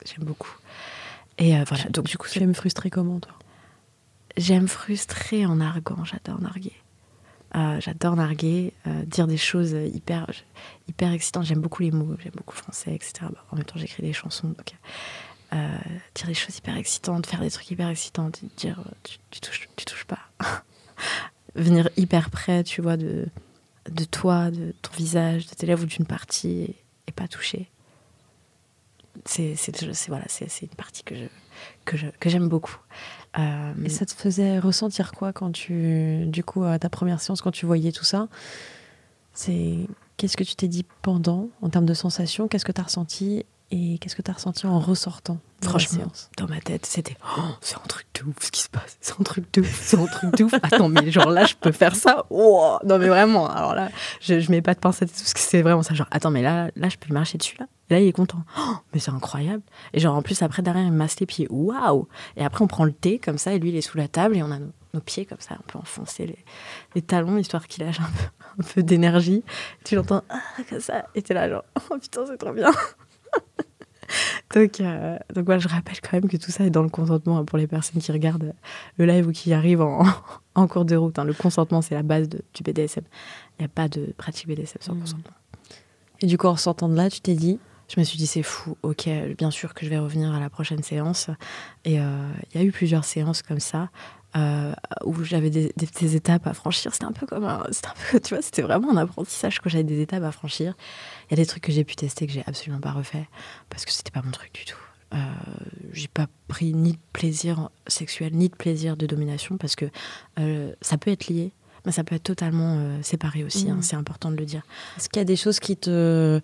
[0.07, 0.57] J'aime beaucoup.
[1.41, 1.85] Et euh, voilà.
[1.85, 3.33] Donc du coup, tu aimes frustrer comment toi?
[4.37, 6.05] J'aime frustrer en arguant.
[6.05, 6.75] J'adore narguer.
[7.57, 10.31] Euh, j'adore narguer, euh, dire des choses hyper,
[10.87, 11.47] hyper excitantes.
[11.47, 13.13] J'aime beaucoup les mots, j'aime beaucoup le français, etc.
[13.23, 14.75] Bah, en même temps, j'écris des chansons, donc
[16.15, 19.85] dire des choses hyper excitantes, faire des trucs hyper excitants, dire tu, tu, touches, tu
[19.85, 20.21] touches pas.
[21.57, 23.27] Venir hyper près, tu vois, de,
[23.91, 26.77] de toi, de ton visage, de tes lèvres ou d'une partie
[27.09, 27.69] et pas touché.
[29.25, 29.55] C'est
[30.09, 31.25] voilà, c'est une partie que je
[31.85, 32.77] que je, que j'aime beaucoup.
[33.39, 37.43] Euh, et ça te faisait ressentir quoi quand tu, du coup, à ta première séance,
[37.43, 38.29] quand tu voyais tout ça?
[39.33, 39.87] C'est
[40.17, 42.49] qu'est-ce que tu t'es dit pendant, en termes de sensations?
[42.49, 43.45] Qu'est-ce que tu as ressenti?
[43.73, 47.77] Et qu'est-ce que tu as ressenti en ressortant Franchement, dans ma tête, c'était oh, c'est
[47.77, 50.07] un truc de ouf ce qui se passe, c'est un truc de ouf, c'est un
[50.07, 50.55] truc de ouf.
[50.63, 52.25] Attends, mais genre là, je peux faire ça?
[52.31, 53.91] Non, mais vraiment, alors là,
[54.21, 55.95] je, je mets pas de pincettes et tout, parce que c'est vraiment ça.
[55.95, 57.67] Genre, attends, mais là, là, je peux marcher dessus là?
[57.91, 58.45] Et là, il est content.
[58.57, 59.63] Oh, mais c'est incroyable.
[59.93, 61.49] Et genre, en plus, après, derrière, il masse les pieds.
[61.51, 64.07] Waouh Et après, on prend le thé comme ça, et lui, il est sous la
[64.07, 66.37] table, et on a nos, pieds comme ça, on peut enfoncer
[66.95, 68.27] les, talons, histoire qu'il lâche un peu,
[68.61, 69.43] un peu d'énergie.
[69.85, 72.71] Tu l'entends, ah, comme ça, et t'es là, genre, oh putain, c'est trop bien.
[74.55, 77.39] donc, euh, donc voilà, je rappelle quand même que tout ça est dans le consentement
[77.39, 78.53] hein, pour les personnes qui regardent
[78.99, 80.05] le live ou qui arrivent en,
[80.55, 81.19] en cours de route.
[81.19, 81.25] Hein.
[81.25, 83.05] Le consentement, c'est la base du BDSM.
[83.59, 85.01] Il n'y a pas de pratique BDSM sans mmh.
[85.01, 85.35] consentement.
[86.21, 87.59] Et du coup, en sortant de là, tu t'es dit
[87.93, 90.49] Je me suis dit, c'est fou, ok, bien sûr que je vais revenir à la
[90.49, 91.29] prochaine séance.
[91.85, 93.91] Et euh, il y a eu plusieurs séances comme ça.
[94.37, 94.73] Euh,
[95.05, 96.93] où j'avais des, des, étapes à franchir.
[96.93, 99.83] C'était un peu comme un, un peu, tu vois, c'était vraiment un apprentissage quand j'avais
[99.83, 100.75] des étapes à franchir.
[101.27, 103.29] Il y a des trucs que j'ai pu tester que j'ai absolument pas refait
[103.71, 104.79] parce que c'était pas mon truc du tout.
[105.15, 105.19] Euh,
[105.93, 109.87] j'ai pas pris ni de plaisir sexuel ni de plaisir de domination parce que
[110.39, 111.51] euh, ça peut être lié,
[111.85, 113.69] mais ça peut être totalement séparé aussi.
[113.69, 113.83] Hein, mmh.
[113.83, 114.63] c'est important de le dire.
[114.97, 116.41] Est-ce qu'il y a des choses qui te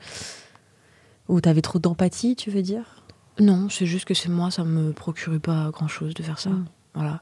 [1.29, 3.03] où tu avais trop d'empathie, tu veux dire?
[3.39, 6.51] Non, c'est juste que c'est moi, ça me procurait pas grand chose de faire ça.
[6.51, 6.67] Mmh.
[6.97, 7.21] Voilà.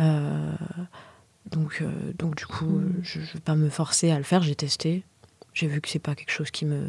[0.00, 0.52] Euh,
[1.50, 3.00] donc, euh, donc du coup, mm.
[3.02, 4.42] je ne vais pas me forcer à le faire.
[4.42, 5.04] J'ai testé.
[5.54, 6.88] J'ai vu que c'est pas quelque chose qui me,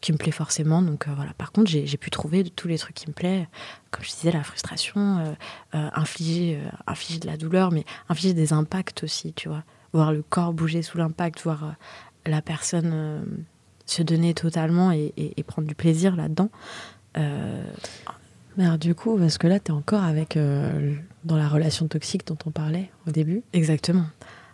[0.00, 0.82] qui me plaît forcément.
[0.82, 1.34] Donc euh, voilà.
[1.34, 3.46] Par contre, j'ai pu trouver de tous les trucs qui me plaisent.
[3.90, 5.36] Comme je disais, la frustration,
[5.72, 9.64] infliger, infliger de la douleur, mais infliger des impacts aussi, tu vois.
[9.92, 11.74] Voir le corps bouger sous l'impact, voir
[12.24, 13.44] la personne
[13.86, 16.50] se donner totalement et, et prendre du plaisir là-dedans.
[18.56, 21.88] Mais alors, du coup, parce que là, tu es encore avec euh, dans la relation
[21.88, 23.42] toxique dont on parlait au début.
[23.52, 24.06] Exactement.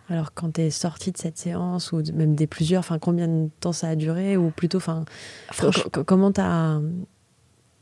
[0.09, 3.51] Alors, quand tu es sortie de cette séance, ou même des plusieurs, enfin, combien de
[3.61, 5.05] temps ça a duré Ou plutôt, enfin,
[6.07, 6.81] comment t'as.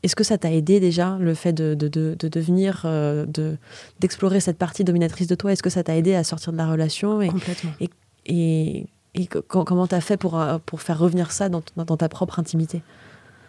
[0.03, 3.57] Est-ce que ça t'a aidé déjà, le fait de, de, de, de devenir, euh, de,
[3.99, 5.51] d'explorer cette partie dominatrice de toi?
[5.51, 7.71] Est-ce que ça t'a aidé à sortir de la relation et, Complètement.
[7.81, 7.89] Et,
[8.25, 12.39] et, et comment t'as fait pour, euh, pour faire revenir ça dans, dans ta propre
[12.39, 12.81] intimité?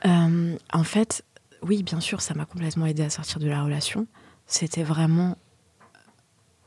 [0.04, 1.24] En fait,
[1.62, 4.06] oui, bien sûr, ça m'a complètement aidé à sortir de la relation.
[4.46, 5.36] C'était vraiment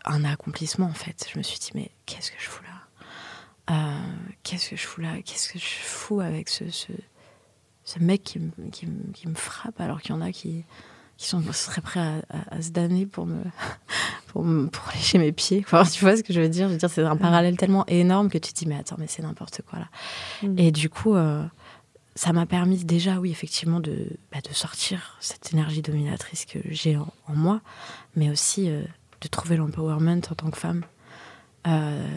[0.06, 1.28] un accomplissement en fait.
[1.32, 2.70] Je me suis dit, mais qu'est-ce que je fous là?
[3.72, 4.00] Euh,
[4.44, 5.22] Qu'est-ce que je fous là?
[5.24, 8.42] Qu'est-ce que je fous avec ce, ce, mec qui,
[8.72, 10.66] qui, qui, me frappe alors qu'il y en a qui,
[11.18, 13.42] qui sont, seraient prêts à, se damner pour me,
[14.34, 15.64] pour, pour lécher mes pieds.
[15.66, 16.68] Enfin, tu vois ce que je veux dire?
[16.68, 19.08] Je veux dire, c'est un parallèle tellement énorme que tu te dis, mais attends, mais
[19.08, 19.88] c'est n'importe quoi là.
[20.42, 20.60] Mm.
[20.60, 21.44] Et du coup, euh,
[22.16, 26.98] ça m'a permis déjà, oui, effectivement, de, bah, de sortir cette énergie dominatrice que j'ai
[26.98, 27.62] en, moi,
[28.16, 28.84] mais aussi euh,
[29.22, 30.84] de trouver l'empowerment en tant que femme
[31.68, 32.08] euh,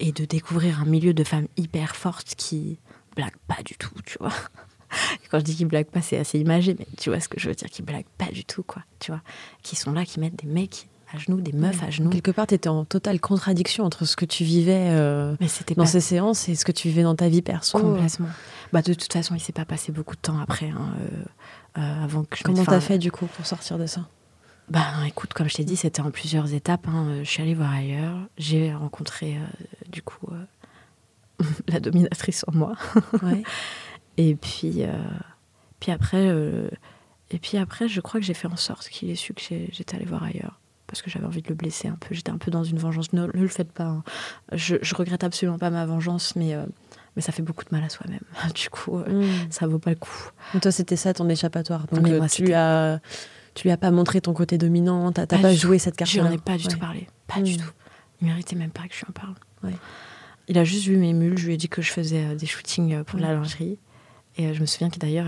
[0.00, 2.78] et de découvrir un milieu de femmes hyper fortes qui
[3.14, 4.32] blaguent pas du tout, tu vois.
[5.30, 7.48] quand je dis qu'ils blaguent pas, c'est assez imagé, mais tu vois ce que je
[7.48, 9.22] veux dire, qu'ils blaguent pas du tout, quoi, tu vois.
[9.62, 12.10] Qui sont là, qui mettent des mecs à genoux, des meufs à genoux.
[12.10, 15.36] Quelque part, tu étais en totale contradiction entre ce que tu vivais euh,
[15.76, 17.78] dans ces séances et ce que tu vivais dans ta vie perso.
[17.78, 18.28] Complètement.
[18.72, 22.04] Bah, de toute façon, il s'est pas passé beaucoup de temps après, hein, euh, euh,
[22.04, 24.08] avant que je Comment t'as fait du coup pour sortir de ça?
[24.68, 26.86] Bah écoute, comme je t'ai dit, c'était en plusieurs étapes.
[26.88, 27.18] Hein.
[27.22, 28.16] Je suis allée voir ailleurs.
[28.38, 29.36] J'ai rencontré
[29.90, 30.28] du coup
[31.68, 32.74] la dominatrice en moi.
[34.16, 34.84] et puis,
[35.80, 36.28] puis après,
[37.30, 39.96] et puis après, je crois que j'ai fait en sorte qu'il ait su que j'étais
[39.96, 40.61] allée voir ailleurs
[40.92, 42.14] parce que j'avais envie de le blesser un peu.
[42.14, 43.14] J'étais un peu dans une vengeance.
[43.14, 43.84] Ne, le faites pas.
[43.86, 44.04] Hein.
[44.52, 46.66] Je, je, regrette absolument pas ma vengeance, mais, euh,
[47.16, 48.20] mais ça fait beaucoup de mal à soi-même.
[48.54, 49.50] Du coup, euh, mm.
[49.50, 50.30] ça vaut pas le coup.
[50.60, 51.86] toi, c'était ça ton échappatoire.
[51.86, 53.00] Donc, euh, tu, lui as,
[53.54, 56.24] tu lui as pas montré ton côté dominant, t'as pas, pas joué cette carte-là.
[56.24, 57.08] Je n'en ai pas du tout parlé.
[57.26, 57.56] Pas du mm.
[57.56, 57.72] tout.
[58.20, 59.34] Il méritait même pas que je lui en parle.
[60.48, 61.38] Il a juste vu mes mules.
[61.38, 63.78] Je lui ai dit que je faisais des shootings pour la lingerie.
[64.36, 65.26] Et je me souviens que d'ailleurs,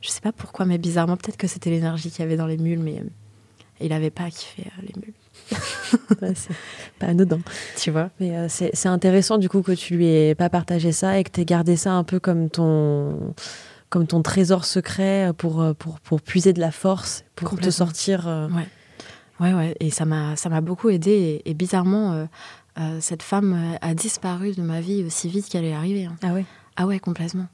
[0.00, 2.58] je sais pas pourquoi, mais bizarrement, peut-être que c'était l'énergie qu'il y avait dans les
[2.58, 3.02] mules, mais
[3.82, 5.14] il avait pas kiffé les mules.
[6.34, 6.54] c'est
[6.98, 7.40] pas anodin.
[7.76, 8.10] Tu vois?
[8.20, 11.30] Mais euh, c'est intéressant du coup que tu lui aies pas partagé ça et que
[11.30, 13.34] tu aies gardé ça un peu comme ton,
[13.90, 18.28] comme ton trésor secret pour, euh, pour, pour puiser de la force, pour te sortir.
[18.28, 18.48] Euh.
[18.48, 18.68] Ouais.
[19.40, 19.76] ouais, ouais.
[19.80, 21.42] Et ça m'a beaucoup aidé.
[21.44, 22.28] Et, bizarrement,
[23.00, 26.06] cette femme a disparu de ma vie aussi vite qu'elle est arrivée.
[26.06, 26.16] Hein.
[26.22, 26.44] Ah ouais?
[26.76, 27.46] Ah ouais, complètement.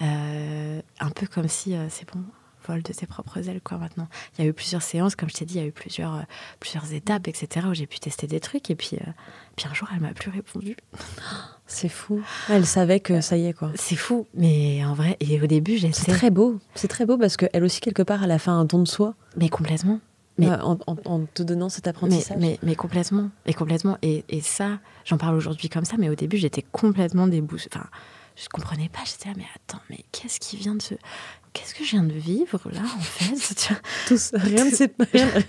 [0.00, 2.22] un peu comme si c'est bon
[2.66, 4.08] vol de ses propres ailes, quoi, maintenant.
[4.36, 6.14] Il y a eu plusieurs séances, comme je t'ai dit, il y a eu plusieurs,
[6.14, 6.22] euh,
[6.60, 8.70] plusieurs étapes, etc., où j'ai pu tester des trucs.
[8.70, 9.10] Et puis, euh,
[9.56, 10.76] puis un jour, elle m'a plus répondu.
[11.66, 12.22] C'est fou.
[12.50, 13.72] Elle savait que ça y est, quoi.
[13.74, 14.26] C'est fou.
[14.34, 15.94] Mais en vrai, et au début, j'étais.
[15.94, 16.58] C'est très beau.
[16.74, 19.14] C'est très beau parce qu'elle aussi, quelque part, elle a fait un don de soi.
[19.36, 20.00] Mais complètement.
[20.36, 20.76] Mais, en,
[21.32, 22.36] te donnant cet apprentissage.
[22.38, 23.30] Mais, mais, complètement.
[23.46, 23.96] Et complètement.
[24.02, 27.68] Et, et ça, j'en parle aujourd'hui comme ça, mais au début, j'étais complètement déboussée.
[27.72, 27.86] Enfin,
[28.36, 29.00] je comprenais pas.
[29.04, 30.94] J'étais là, mais attends, mais qu'est-ce qui vient de se
[31.54, 33.72] qu'est-ce que je viens de vivre là en fait?
[34.06, 34.66] Tous, rien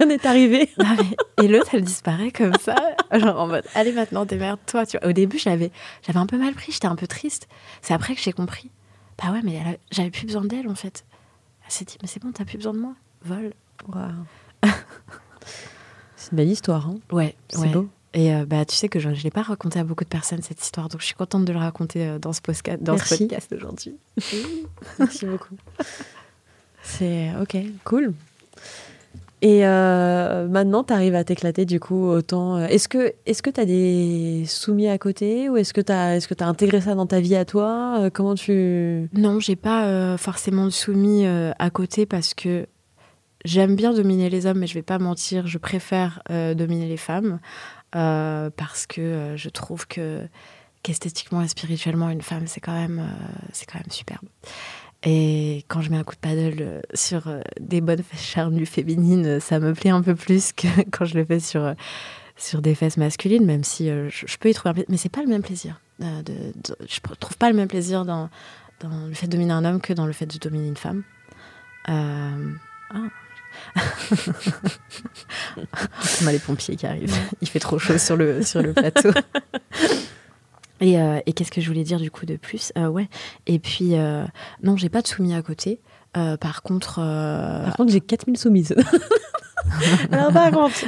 [0.06, 0.70] n'est arrivé.
[1.44, 2.76] et l'autre, elle disparaît comme ça,
[3.12, 4.86] genre en mode allez maintenant démerde-toi.
[4.86, 5.10] Tu vois.
[5.10, 5.72] Au début, j'avais
[6.06, 7.50] j'avais un peu mal pris, j'étais un peu triste.
[7.82, 8.72] C'est après que j'ai compris.
[9.22, 11.04] Bah ouais, mais j'avais plus besoin d'elle en fait.
[11.66, 12.94] Elle s'est dit mais c'est bon, t'as plus besoin de moi.
[13.24, 13.54] Vol.
[16.16, 16.88] c'est une belle histoire.
[16.88, 17.90] Hein ouais, c'est beau.
[18.16, 20.42] Et euh, bah, tu sais que je ne l'ai pas raconté à beaucoup de personnes,
[20.42, 20.88] cette histoire.
[20.88, 23.98] Donc, je suis contente de le raconter euh, dans ce, podcast, dans ce podcast aujourd'hui.
[25.00, 25.56] Merci beaucoup.
[26.82, 28.14] C'est OK, cool.
[29.42, 32.58] Et euh, maintenant, tu arrives à t'éclater du coup autant.
[32.66, 36.16] Est-ce que est-ce que tu as des soumis à côté ou est-ce que tu as
[36.16, 39.58] est-ce que tu as intégré ça dans ta vie à toi Comment tu Non, j'ai
[39.58, 42.66] pas forcément de soumis à côté parce que
[43.44, 47.40] j'aime bien dominer les hommes, mais je vais pas mentir, je préfère dominer les femmes.
[47.96, 50.28] Euh, parce que euh, je trouve que
[50.84, 54.28] qu'esthétiquement et spirituellement, une femme, c'est quand même, euh, c'est quand même superbe.
[55.04, 57.24] Et quand je mets un coup de paddle sur
[57.60, 61.26] des bonnes fesses charnues féminines, ça me plaît un peu plus que quand je le
[61.26, 61.74] fais sur,
[62.36, 64.88] sur des fesses masculines, même si je, peux y trouver un plaisir.
[64.90, 65.80] Mais c'est pas le même plaisir.
[66.00, 68.30] De, de, je trouve pas le même plaisir dans,
[68.84, 71.04] le fait de dominer un homme que dans le fait de dominer une femme.
[71.88, 72.32] Ah,
[76.24, 77.16] on a les pompiers qui arrivent.
[77.42, 79.12] Il fait trop chaud sur le, sur le plateau.
[80.82, 82.74] Et, euh, et qu'est-ce que je voulais dire du coup de plus?
[82.78, 83.08] Euh, Ouais.
[83.48, 84.26] Et puis, euh,
[84.62, 85.80] non, j'ai pas de soumis à côté.
[86.14, 86.96] par contre.
[86.96, 88.76] Par contre, j'ai 4000 soumises.
[90.12, 90.86] Alors, par contre.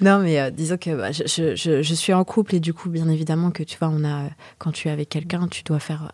[0.00, 3.08] non, mais disons que bah, je, je, je, suis en couple et du coup, bien
[3.08, 4.28] évidemment, que tu vois, on a,
[4.58, 6.10] quand tu es avec quelqu'un, tu dois faire.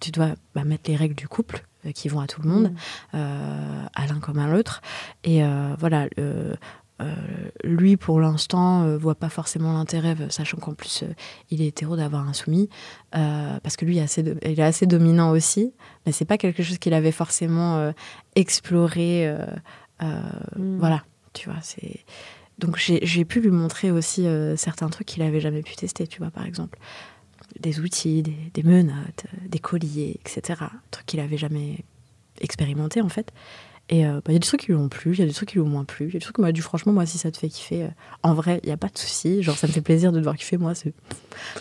[0.00, 2.70] Tu dois bah, mettre les règles du couple euh, qui vont à tout le monde,
[2.70, 2.76] mm.
[3.14, 4.80] euh, à l'un comme à l'autre.
[5.24, 6.06] Et euh, voilà,
[7.64, 11.02] lui, pour l'instant, voit pas forcément l'intérêt, sachant qu'en plus,
[11.50, 12.68] il est hétéro d'avoir un soumis,
[13.10, 15.72] parce que lui, est assez il est assez dominant aussi,
[16.06, 17.92] mais c'est pas quelque chose qu'il avait forcément
[18.36, 19.34] exploré.
[20.00, 20.78] Mm.
[20.78, 21.02] Voilà,
[21.32, 22.04] tu vois, c'est.
[22.58, 24.24] Donc j'ai pu lui montrer aussi
[24.56, 26.78] certains trucs qu'il avait jamais pu tester, tu vois, par exemple
[27.60, 30.60] des outils, des, menottes, des colliers, etc.
[30.62, 31.84] Un truc qu'il avait jamais
[32.40, 33.32] expérimenté en fait.
[33.88, 35.26] Et euh, bah, il y a des trucs qui lui ont plu, il y a
[35.26, 36.06] des trucs qui lui ont moins plu.
[36.06, 37.84] Il y a des trucs qui m'a dit franchement, moi, si ça te fait kiffer,
[37.84, 37.88] euh,
[38.22, 39.42] en vrai, il n'y a pas de souci.
[39.42, 40.56] Genre, ça me fait plaisir de te voir kiffer.
[40.56, 40.72] Moi,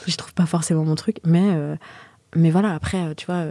[0.08, 1.18] je trouve pas forcément mon truc.
[1.26, 1.76] Mais, euh,
[2.36, 3.48] mais voilà, après, tu vois,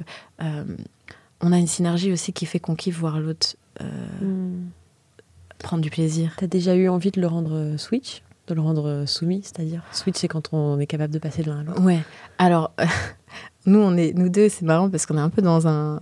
[1.40, 4.68] on a une synergie aussi qui fait qu'on kiffe voir l'autre hmm.
[5.58, 6.34] prendre du plaisir.
[6.38, 8.22] T'as déjà eu envie de le rendre switch?
[8.50, 11.50] De le rendre euh, soumis, c'est-à-dire switch, c'est quand on est capable de passer de
[11.50, 11.82] l'un à l'autre.
[11.82, 12.00] Ouais.
[12.38, 12.72] Alors,
[13.66, 16.00] nous, on est, nous deux, c'est marrant parce qu'on est un peu dans un.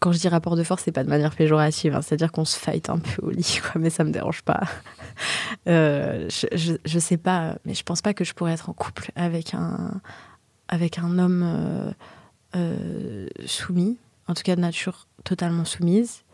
[0.00, 2.02] Quand je dis rapport de force, c'est pas de manière péjorative, hein.
[2.02, 4.60] c'est-à-dire qu'on se fight un peu au lit, quoi, mais ça me dérange pas.
[5.68, 9.54] Euh, je, sais pas, mais je pense pas que je pourrais être en couple avec
[9.54, 10.00] un,
[10.66, 11.94] avec un homme
[12.56, 16.24] euh, soumis, en tout cas de nature totalement soumise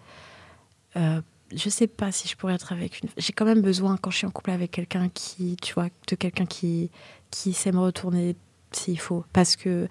[1.55, 3.09] je sais pas si je pourrais être avec une.
[3.17, 6.17] J'ai quand même besoin, quand je suis en couple avec quelqu'un qui, tu vois, de
[6.17, 6.91] quelqu'un qui,
[7.31, 8.37] qui sait me retourner
[8.73, 9.25] s'il faut.
[9.33, 9.89] Parce que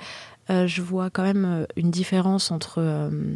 [0.50, 3.36] euh, je vois quand même euh, une différence entre euh,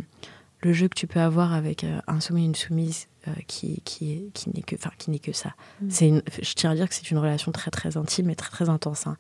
[0.62, 3.08] le jeu que tu peux avoir avec un soumis et une soumise
[3.48, 5.54] qui, qui, qui n'est que, qui n'est que ça.
[5.82, 5.90] Mm.
[5.90, 8.50] C'est une, je tiens à dire que c'est une relation très très intime et très
[8.50, 9.06] très intense.
[9.06, 9.18] Hein.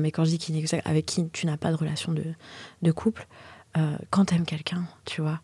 [0.00, 2.12] mais quand je dis qui n'est que ça, avec qui tu n'as pas de relation
[2.12, 2.24] de,
[2.82, 3.26] de couple,
[4.10, 5.40] quand tu aimes quelqu'un, tu vois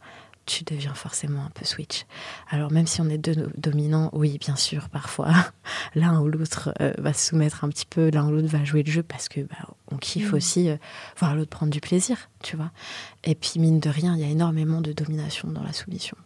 [0.48, 2.06] tu deviens forcément un peu switch.
[2.48, 5.30] Alors même si on est deux dominants, oui, bien sûr, parfois
[5.94, 8.82] l'un ou l'autre euh, va se soumettre un petit peu, l'un ou l'autre va jouer
[8.82, 9.56] le jeu parce que bah,
[9.92, 10.34] on kiffe mm.
[10.34, 10.76] aussi euh,
[11.18, 12.70] voir l'autre prendre du plaisir, tu vois.
[13.24, 16.16] Et puis mine de rien, il y a énormément de domination dans la soumission.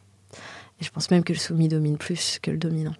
[0.81, 2.95] Et je pense même que le soumis domine plus que le dominant.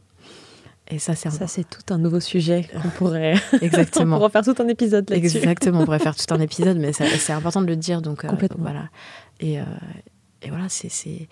[0.89, 3.35] Et ça, c'est ça, c'est tout un nouveau sujet qu'on pourrait.
[3.63, 4.17] Exactement.
[4.17, 5.39] on pourrait faire tout un épisode là-dessus.
[5.39, 8.03] Exactement, on pourrait faire tout un épisode, mais c'est important de le dire.
[8.03, 8.65] Donc, Complètement.
[8.65, 8.89] voilà.
[9.39, 9.59] Et,
[10.43, 11.29] et voilà, c'est.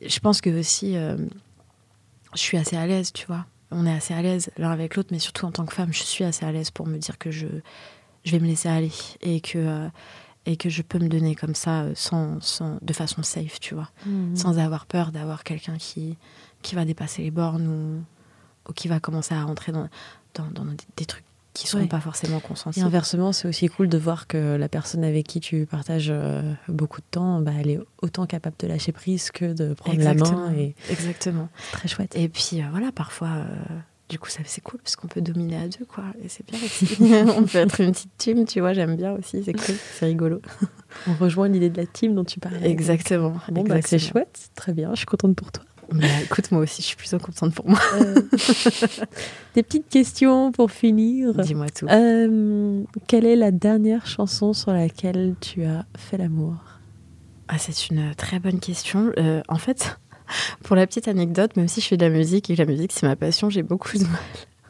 [0.00, 3.46] Je pense que aussi, je suis assez à l'aise, tu vois.
[3.70, 6.02] On est assez à l'aise l'un avec l'autre, mais surtout en tant que femme, je
[6.02, 7.46] suis assez à l'aise pour me dire que je,
[8.24, 9.88] je vais me laisser aller et que
[10.48, 13.74] et que je peux me donner comme ça euh, sans, sans de façon safe, tu
[13.74, 14.34] vois, mhm.
[14.34, 16.16] sans avoir peur d'avoir quelqu'un qui,
[16.62, 19.88] qui va dépasser les bornes ou, ou qui va commencer à rentrer dans,
[20.34, 20.64] dans, dans
[20.96, 22.80] des, trucs qui ne seront pas forcément consentis.
[22.80, 26.52] Et inversement, c'est aussi cool de voir que la personne avec qui tu partages euh,
[26.68, 30.14] beaucoup de temps, bah, elle est autant capable de lâcher prise que de prendre la
[30.14, 30.52] main.
[30.56, 30.74] Et...
[30.90, 31.48] Exactement.
[31.72, 32.14] Très chouette.
[32.16, 33.44] Et puis euh, voilà, parfois,
[34.08, 36.04] du coup, ça c'est cool parce qu'on peut dominer à deux, quoi.
[36.22, 36.96] Et c'est bien aussi.
[37.36, 40.40] on peut être une petite team, tu vois, j'aime bien aussi, c'est cool, c'est rigolo.
[41.06, 42.70] on rejoint l'idée de la team dont tu parlais.
[42.70, 43.34] Exactement.
[43.50, 45.64] Bon, bah, c'est chouette, très bien, je suis contente pour toi.
[46.22, 47.78] Écoute, moi aussi, je suis plutôt contente pour moi.
[47.94, 48.14] Euh,
[49.54, 51.34] des petites questions pour finir.
[51.34, 51.86] Dis-moi tout.
[51.88, 56.54] Euh, quelle est la dernière chanson sur laquelle tu as fait l'amour?
[57.48, 59.12] Ah, C'est une très bonne question.
[59.18, 59.98] Euh, en fait,
[60.62, 62.92] pour la petite anecdote, même si je fais de la musique et que la musique
[62.92, 64.20] c'est ma passion, j'ai beaucoup de mal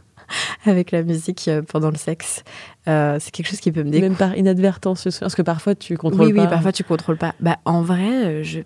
[0.66, 2.44] avec la musique pendant le sexe.
[2.86, 4.08] Euh, c'est quelque chose qui peut me dégoûter.
[4.08, 6.42] Même par inadvertance, parce que parfois tu contrôles pas.
[6.42, 7.34] Oui, parfois tu contrôles pas.
[7.40, 8.60] Bah, en vrai, je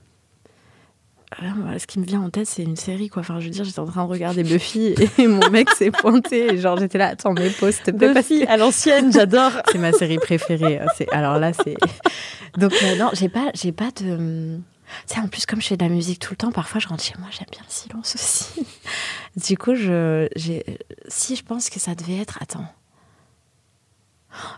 [1.78, 3.20] ce qui me vient en tête, c'est une série, quoi.
[3.20, 6.54] Enfin, je veux dire, j'étais en train de regarder Buffy et mon mec s'est pointé.
[6.54, 8.12] Et genre, j'étais là, attends, mais pause, s'il te plaît.
[8.14, 9.52] Buffy, à l'ancienne, j'adore.
[9.70, 10.80] c'est ma série préférée.
[11.10, 11.76] Alors là, c'est.
[12.58, 14.58] Donc, non, j'ai pas, j'ai pas de
[15.06, 17.02] sais, en plus, comme je fais de la musique tout le temps, parfois je rentre
[17.02, 18.66] chez moi, j'aime bien le silence aussi.
[19.36, 20.78] du coup, je, j'ai,
[21.08, 22.66] si je pense que ça devait être, attends,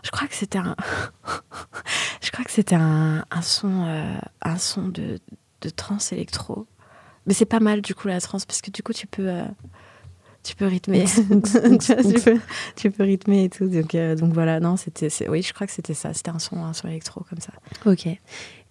[0.03, 0.75] je crois que c'était un,
[2.21, 5.19] je crois que c'était un, un son, euh, un son de,
[5.65, 6.67] de trance électro.
[7.25, 9.45] Mais c'est pas mal du coup la trance parce que du coup tu peux, euh,
[10.43, 11.05] tu peux rythmer,
[12.75, 13.67] tu, peux, rythmer et tout.
[13.67, 16.13] Donc, euh, donc voilà, non, c'était, oui, je crois que c'était ça.
[16.13, 17.51] C'était un son, un son électro comme ça.
[17.85, 18.05] Ok.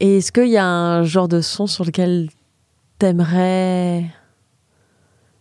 [0.01, 2.29] Et est-ce qu'il y a un genre de son sur lequel
[2.99, 4.05] t'aimerais,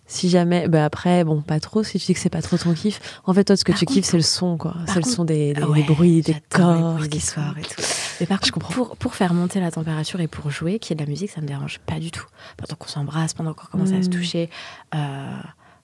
[0.07, 2.73] si jamais, bah après, bon, pas trop, si tu dis que c'est pas trop ton
[2.73, 2.99] kiff.
[3.25, 4.75] En fait, toi, ce que tu kiffes, c'est le son, quoi.
[4.87, 7.83] C'est le son des, des, bruits, des corps, des et tout.
[8.23, 8.73] Mais par contre, je comprends.
[8.73, 11.29] Pour, pour, faire monter la température et pour jouer, qu'il y ait de la musique,
[11.29, 12.25] ça me dérange pas du tout.
[12.55, 14.11] Pendant qu'on s'embrasse, pendant qu'on commence à se hmm.
[14.11, 14.49] toucher.
[14.95, 15.41] Euh,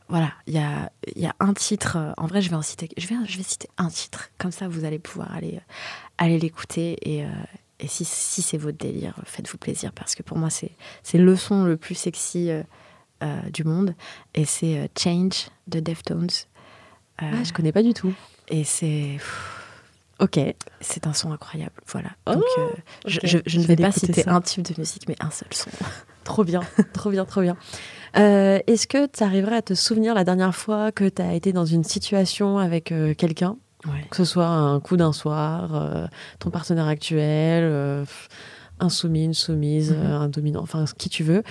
[0.07, 1.97] voilà, il y a, y a, un titre.
[1.97, 2.87] Euh, en vrai, je vais en citer.
[2.95, 4.29] Je vais, je vais citer un titre.
[4.37, 5.73] Comme ça, vous allez pouvoir aller, euh,
[6.17, 6.95] aller l'écouter.
[7.01, 7.29] Et, euh,
[7.81, 10.71] et, si, si c'est votre délire, faites-vous plaisir parce que pour moi, c'est,
[11.03, 12.51] c'est le son le plus sexy
[13.51, 13.95] du monde.
[14.33, 16.29] Et c'est Change de Deftones.
[17.17, 18.13] ah, je connais pas du tout.
[18.47, 19.17] Et c'est.
[20.19, 20.39] Ok.
[20.81, 21.73] C'est un son incroyable.
[21.87, 22.09] Voilà.
[22.27, 22.43] Oh, Donc,
[23.05, 25.69] je, je, je, ne vais pas citer un type de musique, mais un seul son.
[26.23, 26.61] trop bien,
[26.93, 27.57] trop bien, trop bien.
[28.17, 31.53] Euh, est-ce que tu arriverais à te souvenir la dernière fois que tu as été
[31.53, 33.57] dans une situation avec euh, quelqu'un?
[34.09, 36.05] Que ce soit un coup d'un soir, euh,
[36.39, 38.05] ton partenaire actuel,
[38.81, 40.05] un soumis, une soumise, mhm.
[40.05, 41.43] un dominant, enfin qui tu veux,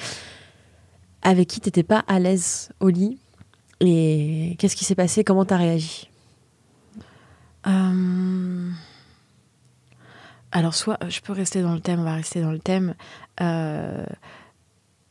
[1.23, 3.19] avec qui tu n'étais pas à l'aise au lit?
[3.81, 5.25] Et qu'est-ce qui s'est passé?
[5.25, 6.08] Comment tu as réagi?
[10.51, 12.95] Alors, soit je peux rester dans le thème, on va rester dans le thème.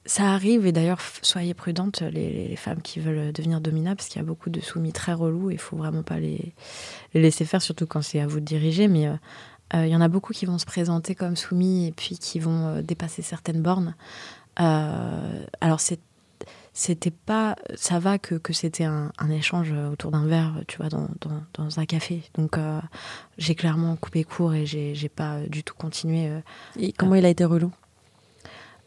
[0.07, 4.23] Ça arrive, et d'ailleurs, soyez prudentes, les, femmes qui veulent devenir dominables, parce qu'il y
[4.23, 6.53] a beaucoup de soumis très relous, et il faut vraiment pas les,
[7.13, 8.87] laisser faire, surtout quand c'est à vous de diriger.
[8.87, 9.15] Mais euh,
[9.73, 12.39] euh, il y en a beaucoup qui vont se présenter comme soumis, et puis qui
[12.39, 13.95] vont euh, dépasser certaines bornes.
[14.55, 15.81] alors,
[16.77, 17.55] c'était pas.
[17.75, 22.23] Ça va que, c'était un, échange autour d'un verre, tu vois, dans, un café.
[22.35, 22.57] Donc,
[23.37, 26.31] j'ai clairement coupé court et j'ai pas du tout continué.
[26.77, 27.71] et comment il a été relou?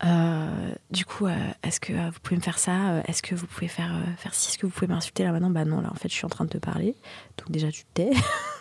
[0.05, 3.03] Euh, du coup, euh, est-ce que euh, vous pouvez me faire ça?
[3.07, 4.49] Est-ce que vous pouvez faire, faire ci?
[4.49, 5.25] Est-ce que vous pouvez m'insulter?
[5.25, 6.97] Là maintenant Bah non, là en fait, je suis en train de te parler.
[7.39, 8.03] Donc déjà, tu te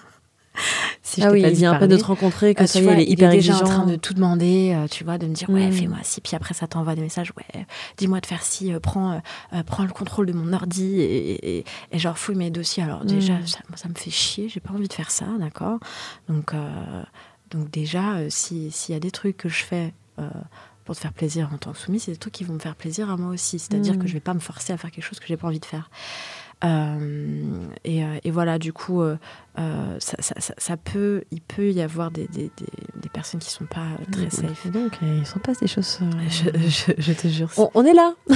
[1.10, 2.99] si ah oui, il vient un peu de te rencontrer, que ça y est, il
[2.99, 5.97] est hyper déjà en train de tout demander, tu vois, de me dire ouais, fais-moi
[6.03, 7.66] ci, puis après ça t'envoie des messages, ouais,
[7.97, 9.22] dis-moi de faire ci, prends,
[9.66, 12.84] prends le contrôle de mon ordi et, et, genre fouille mes dossiers.
[12.84, 13.47] Alors déjà, mm.
[13.47, 15.80] ça, ça, me fait chier, j'ai pas envie de faire ça, d'accord
[16.28, 16.53] Donc,
[17.51, 19.93] donc déjà, s'il y a des trucs que je fais
[20.89, 22.76] pour te faire plaisir en tant que soumise, c'est des trucs qui vont me faire
[22.76, 23.60] plaisir à moi aussi.
[23.60, 24.07] C'est-à-dire que mm.
[24.07, 25.89] je vais pas me forcer à faire quelque chose que j'ai pas envie de faire.
[26.64, 29.16] Euh, et, euh, et, voilà, du coup, euh,
[29.99, 33.88] ça, ça, ça, peut, il peut y avoir des, des, des, personnes qui sont pas
[34.12, 34.68] très safe.
[34.68, 35.99] donc, il s'en passe des choses.
[36.30, 37.49] Je, je, te jure.
[37.74, 38.14] On, est là.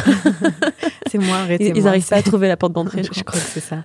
[1.07, 1.77] c'est moi, arrêtez-moi.
[1.77, 3.03] Ils n'arrivent pas à trouver la porte d'entrée.
[3.11, 3.83] je, crois que c'est ça.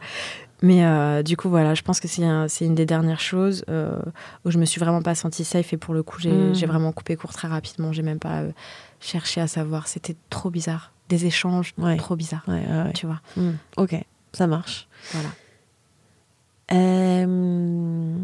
[0.62, 3.98] Mais euh, du coup, voilà, je pense que c'est une des dernières choses euh,
[4.44, 6.66] où je me suis vraiment pas sentie safe et pour le coup, j'ai mm.
[6.66, 7.92] vraiment coupé court très rapidement.
[7.92, 8.50] J'ai même pas euh,
[9.00, 9.88] cherché à savoir.
[9.88, 10.92] C'était trop bizarre.
[11.08, 12.44] Des échanges trop bizarres.
[12.94, 13.20] tu vois.
[13.36, 13.52] Mm.
[13.76, 13.94] Ok.
[14.38, 14.88] Ça marche.
[15.12, 15.28] Voilà.
[16.72, 18.16] Euh,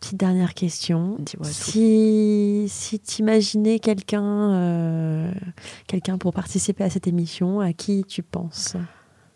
[0.00, 1.18] petite dernière question.
[1.44, 5.32] Si, si tu imaginais quelqu'un euh,
[5.86, 8.76] quelqu'un pour participer à cette émission, à qui tu penses?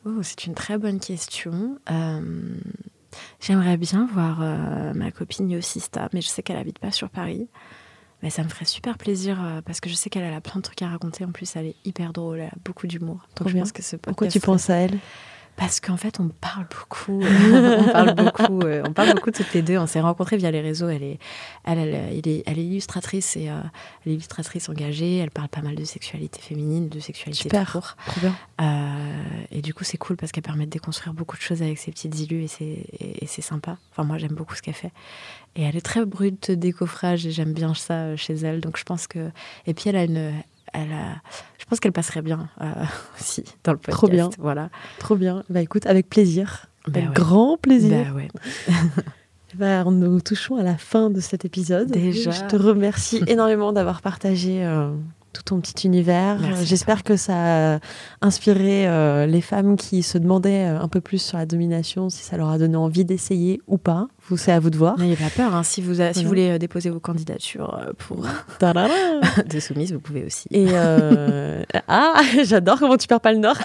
[0.05, 1.79] Oh, c'est une très bonne question.
[1.91, 2.55] Euh,
[3.41, 4.41] J'aimerais bien voir
[4.95, 7.47] ma copine Yossista, mais je sais qu'elle habite pas sur Paris.
[8.23, 10.81] Mais ça me ferait super plaisir parce que je sais qu'elle a plein de trucs
[10.81, 11.25] à raconter.
[11.27, 13.27] En plus, elle est hyper drôle, elle a beaucoup d'humour.
[13.35, 13.63] Trop Donc je bien.
[13.65, 14.99] pense que ce Pourquoi tu penses à elle?
[15.57, 17.23] Parce qu'en fait, on parle beaucoup.
[17.23, 18.61] on parle beaucoup.
[18.63, 19.77] euh, on parle beaucoup toutes les deux.
[19.79, 20.89] On s'est rencontrés via les réseaux.
[20.89, 21.19] Elle est,
[21.65, 23.61] elle, est, elle est illustratrice et euh,
[24.05, 25.19] elle est illustratrice engagée.
[25.19, 27.67] Elle parle pas mal de sexualité féminine, de sexualité Super.
[27.67, 27.97] tout court.
[28.07, 28.35] Trop bien.
[28.61, 31.79] Euh, et du coup, c'est cool parce qu'elle permet de déconstruire beaucoup de choses avec
[31.79, 33.77] ses petites illus et c'est, et, et c'est sympa.
[33.93, 34.93] Enfin, moi, j'aime beaucoup ce qu'elle fait.
[35.55, 38.61] Et elle est très brute décoffrage et j'aime bien ça chez elle.
[38.61, 39.31] Donc, je pense que.
[39.67, 40.33] Et puis, elle a une.
[40.73, 40.95] Elle.
[41.59, 42.73] Je pense qu'elle passerait bien euh,
[43.21, 43.97] aussi dans le podcast.
[43.97, 44.31] Trop bien.
[44.39, 44.71] Voilà.
[44.99, 45.45] Trop bien.
[45.49, 46.67] Bah écoute, avec plaisir.
[46.87, 47.15] Bah avec ouais.
[47.15, 48.07] grand plaisir.
[48.07, 48.29] Bah ouais.
[49.55, 51.91] Bah, nous touchons à la fin de cet épisode.
[51.91, 52.31] Déjà.
[52.31, 54.91] Je te remercie énormément d'avoir partagé euh,
[55.35, 56.39] tout ton petit univers.
[56.63, 57.79] J'espère que ça a
[58.23, 62.39] inspiré euh, les femmes qui se demandaient un peu plus sur la domination, si ça
[62.39, 64.09] leur a donné envie d'essayer ou pas.
[64.29, 64.99] Vous, c'est à vous de voir.
[64.99, 65.55] N'ayez pas peur.
[65.55, 65.63] hein.
[65.65, 68.25] Si, vous a- si vous voulez euh, déposer vos candidatures euh, pour
[68.61, 70.47] de soumise, vous pouvez aussi.
[70.53, 73.59] Et euh, ah, j'adore comment tu perds pas le nord.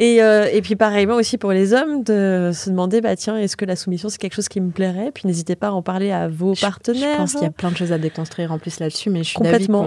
[0.00, 3.56] et, euh, et puis pareillement aussi pour les hommes de se demander bah tiens est-ce
[3.56, 5.10] que la soumission c'est quelque chose qui me plairait?
[5.12, 7.12] Puis n'hésitez pas à en parler à vos Je- partenaires.
[7.14, 9.28] Je pense qu'il y a plein de choses à déconstruire en plus là-dessus, mais je
[9.28, 9.86] suis Complètement.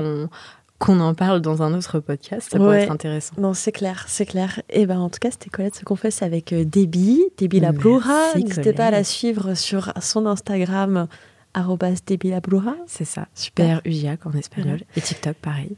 [0.82, 2.49] Qu'on en parle dans un autre podcast.
[2.51, 3.36] Ça pourrait être intéressant.
[3.38, 4.61] Non, c'est clair, c'est clair.
[4.69, 8.32] Et ben en tout cas, c'était Colette se confesse avec euh, Debbie, Debbie la Blura.
[8.34, 11.07] Merci, N'hésitez pas à la suivre sur son Instagram
[11.53, 12.75] arrobas Debbie la Blura.
[12.88, 13.27] C'est ça.
[13.36, 13.82] Super.
[13.82, 14.79] PRUJAC en espagnol.
[14.95, 15.75] Et TikTok, pareil.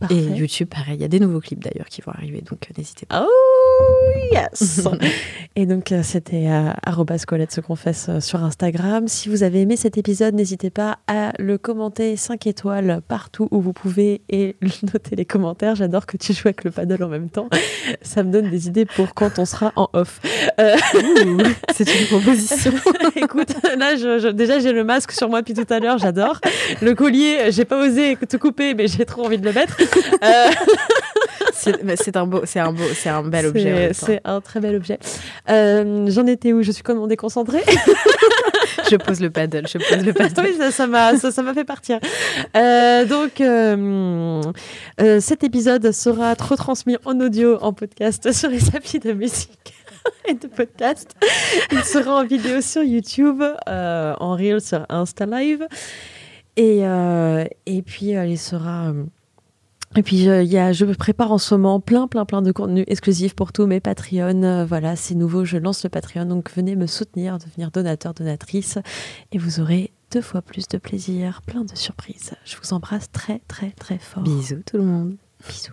[0.00, 0.16] Parfait.
[0.16, 0.96] Et YouTube, pareil.
[0.96, 3.24] Il y a des nouveaux clips d'ailleurs qui vont arriver, donc euh, n'hésitez pas.
[3.24, 3.61] Oh
[4.32, 4.86] yes
[5.54, 9.06] Et donc euh, c'était euh, arobase Colette se confesse euh, sur Instagram.
[9.06, 13.60] Si vous avez aimé cet épisode, n'hésitez pas à le commenter 5 étoiles partout où
[13.60, 14.56] vous pouvez et
[14.94, 15.74] noter les commentaires.
[15.74, 17.50] J'adore que tu joues avec le paddle en même temps.
[18.00, 20.20] Ça me donne des idées pour quand on sera en off.
[20.58, 20.74] Euh,
[21.74, 22.72] C'est une proposition.
[23.16, 26.40] Écoute, là, je, je- déjà, j'ai le masque sur moi depuis tout à l'heure, j'adore.
[26.80, 29.76] Le collier, j'ai pas osé te couper, mais j'ai trop envie de le mettre.
[30.24, 30.48] Euh,
[31.96, 33.90] C'est un beau, c'est un beau, c'est un bel objet.
[33.92, 34.98] C'est un très bel objet.
[35.48, 36.62] Euh, J'en étais où?
[36.62, 37.62] Je suis complètement déconcentrée?
[38.90, 39.66] Je pose le paddle.
[39.68, 40.42] Je pose le paddle.
[40.42, 42.00] oui, ça m'a ça, m'a fait partir.
[42.56, 44.42] Euh, donc, euh,
[45.20, 49.74] cet épisode sera retransmis en audio, en podcast sur les applis de musique
[50.28, 51.14] et de podcast.
[51.70, 55.66] Il sera en vidéo sur YouTube, en reel sur Insta Live.
[56.56, 56.80] Et,
[57.66, 58.92] et puis, il sera.
[59.96, 62.42] Et puis, euh, il y a, je me prépare en ce moment plein, plein, plein
[62.42, 64.42] de contenus exclusifs pour tous mes Patreons.
[64.42, 66.24] Euh, voilà, c'est nouveau, je lance le Patreon.
[66.24, 68.78] Donc, venez me soutenir, devenir donateur, donatrice.
[69.32, 72.32] Et vous aurez deux fois plus de plaisir, plein de surprises.
[72.44, 74.22] Je vous embrasse très, très, très fort.
[74.22, 75.16] Bisous tout le monde.
[75.48, 75.72] Bisous.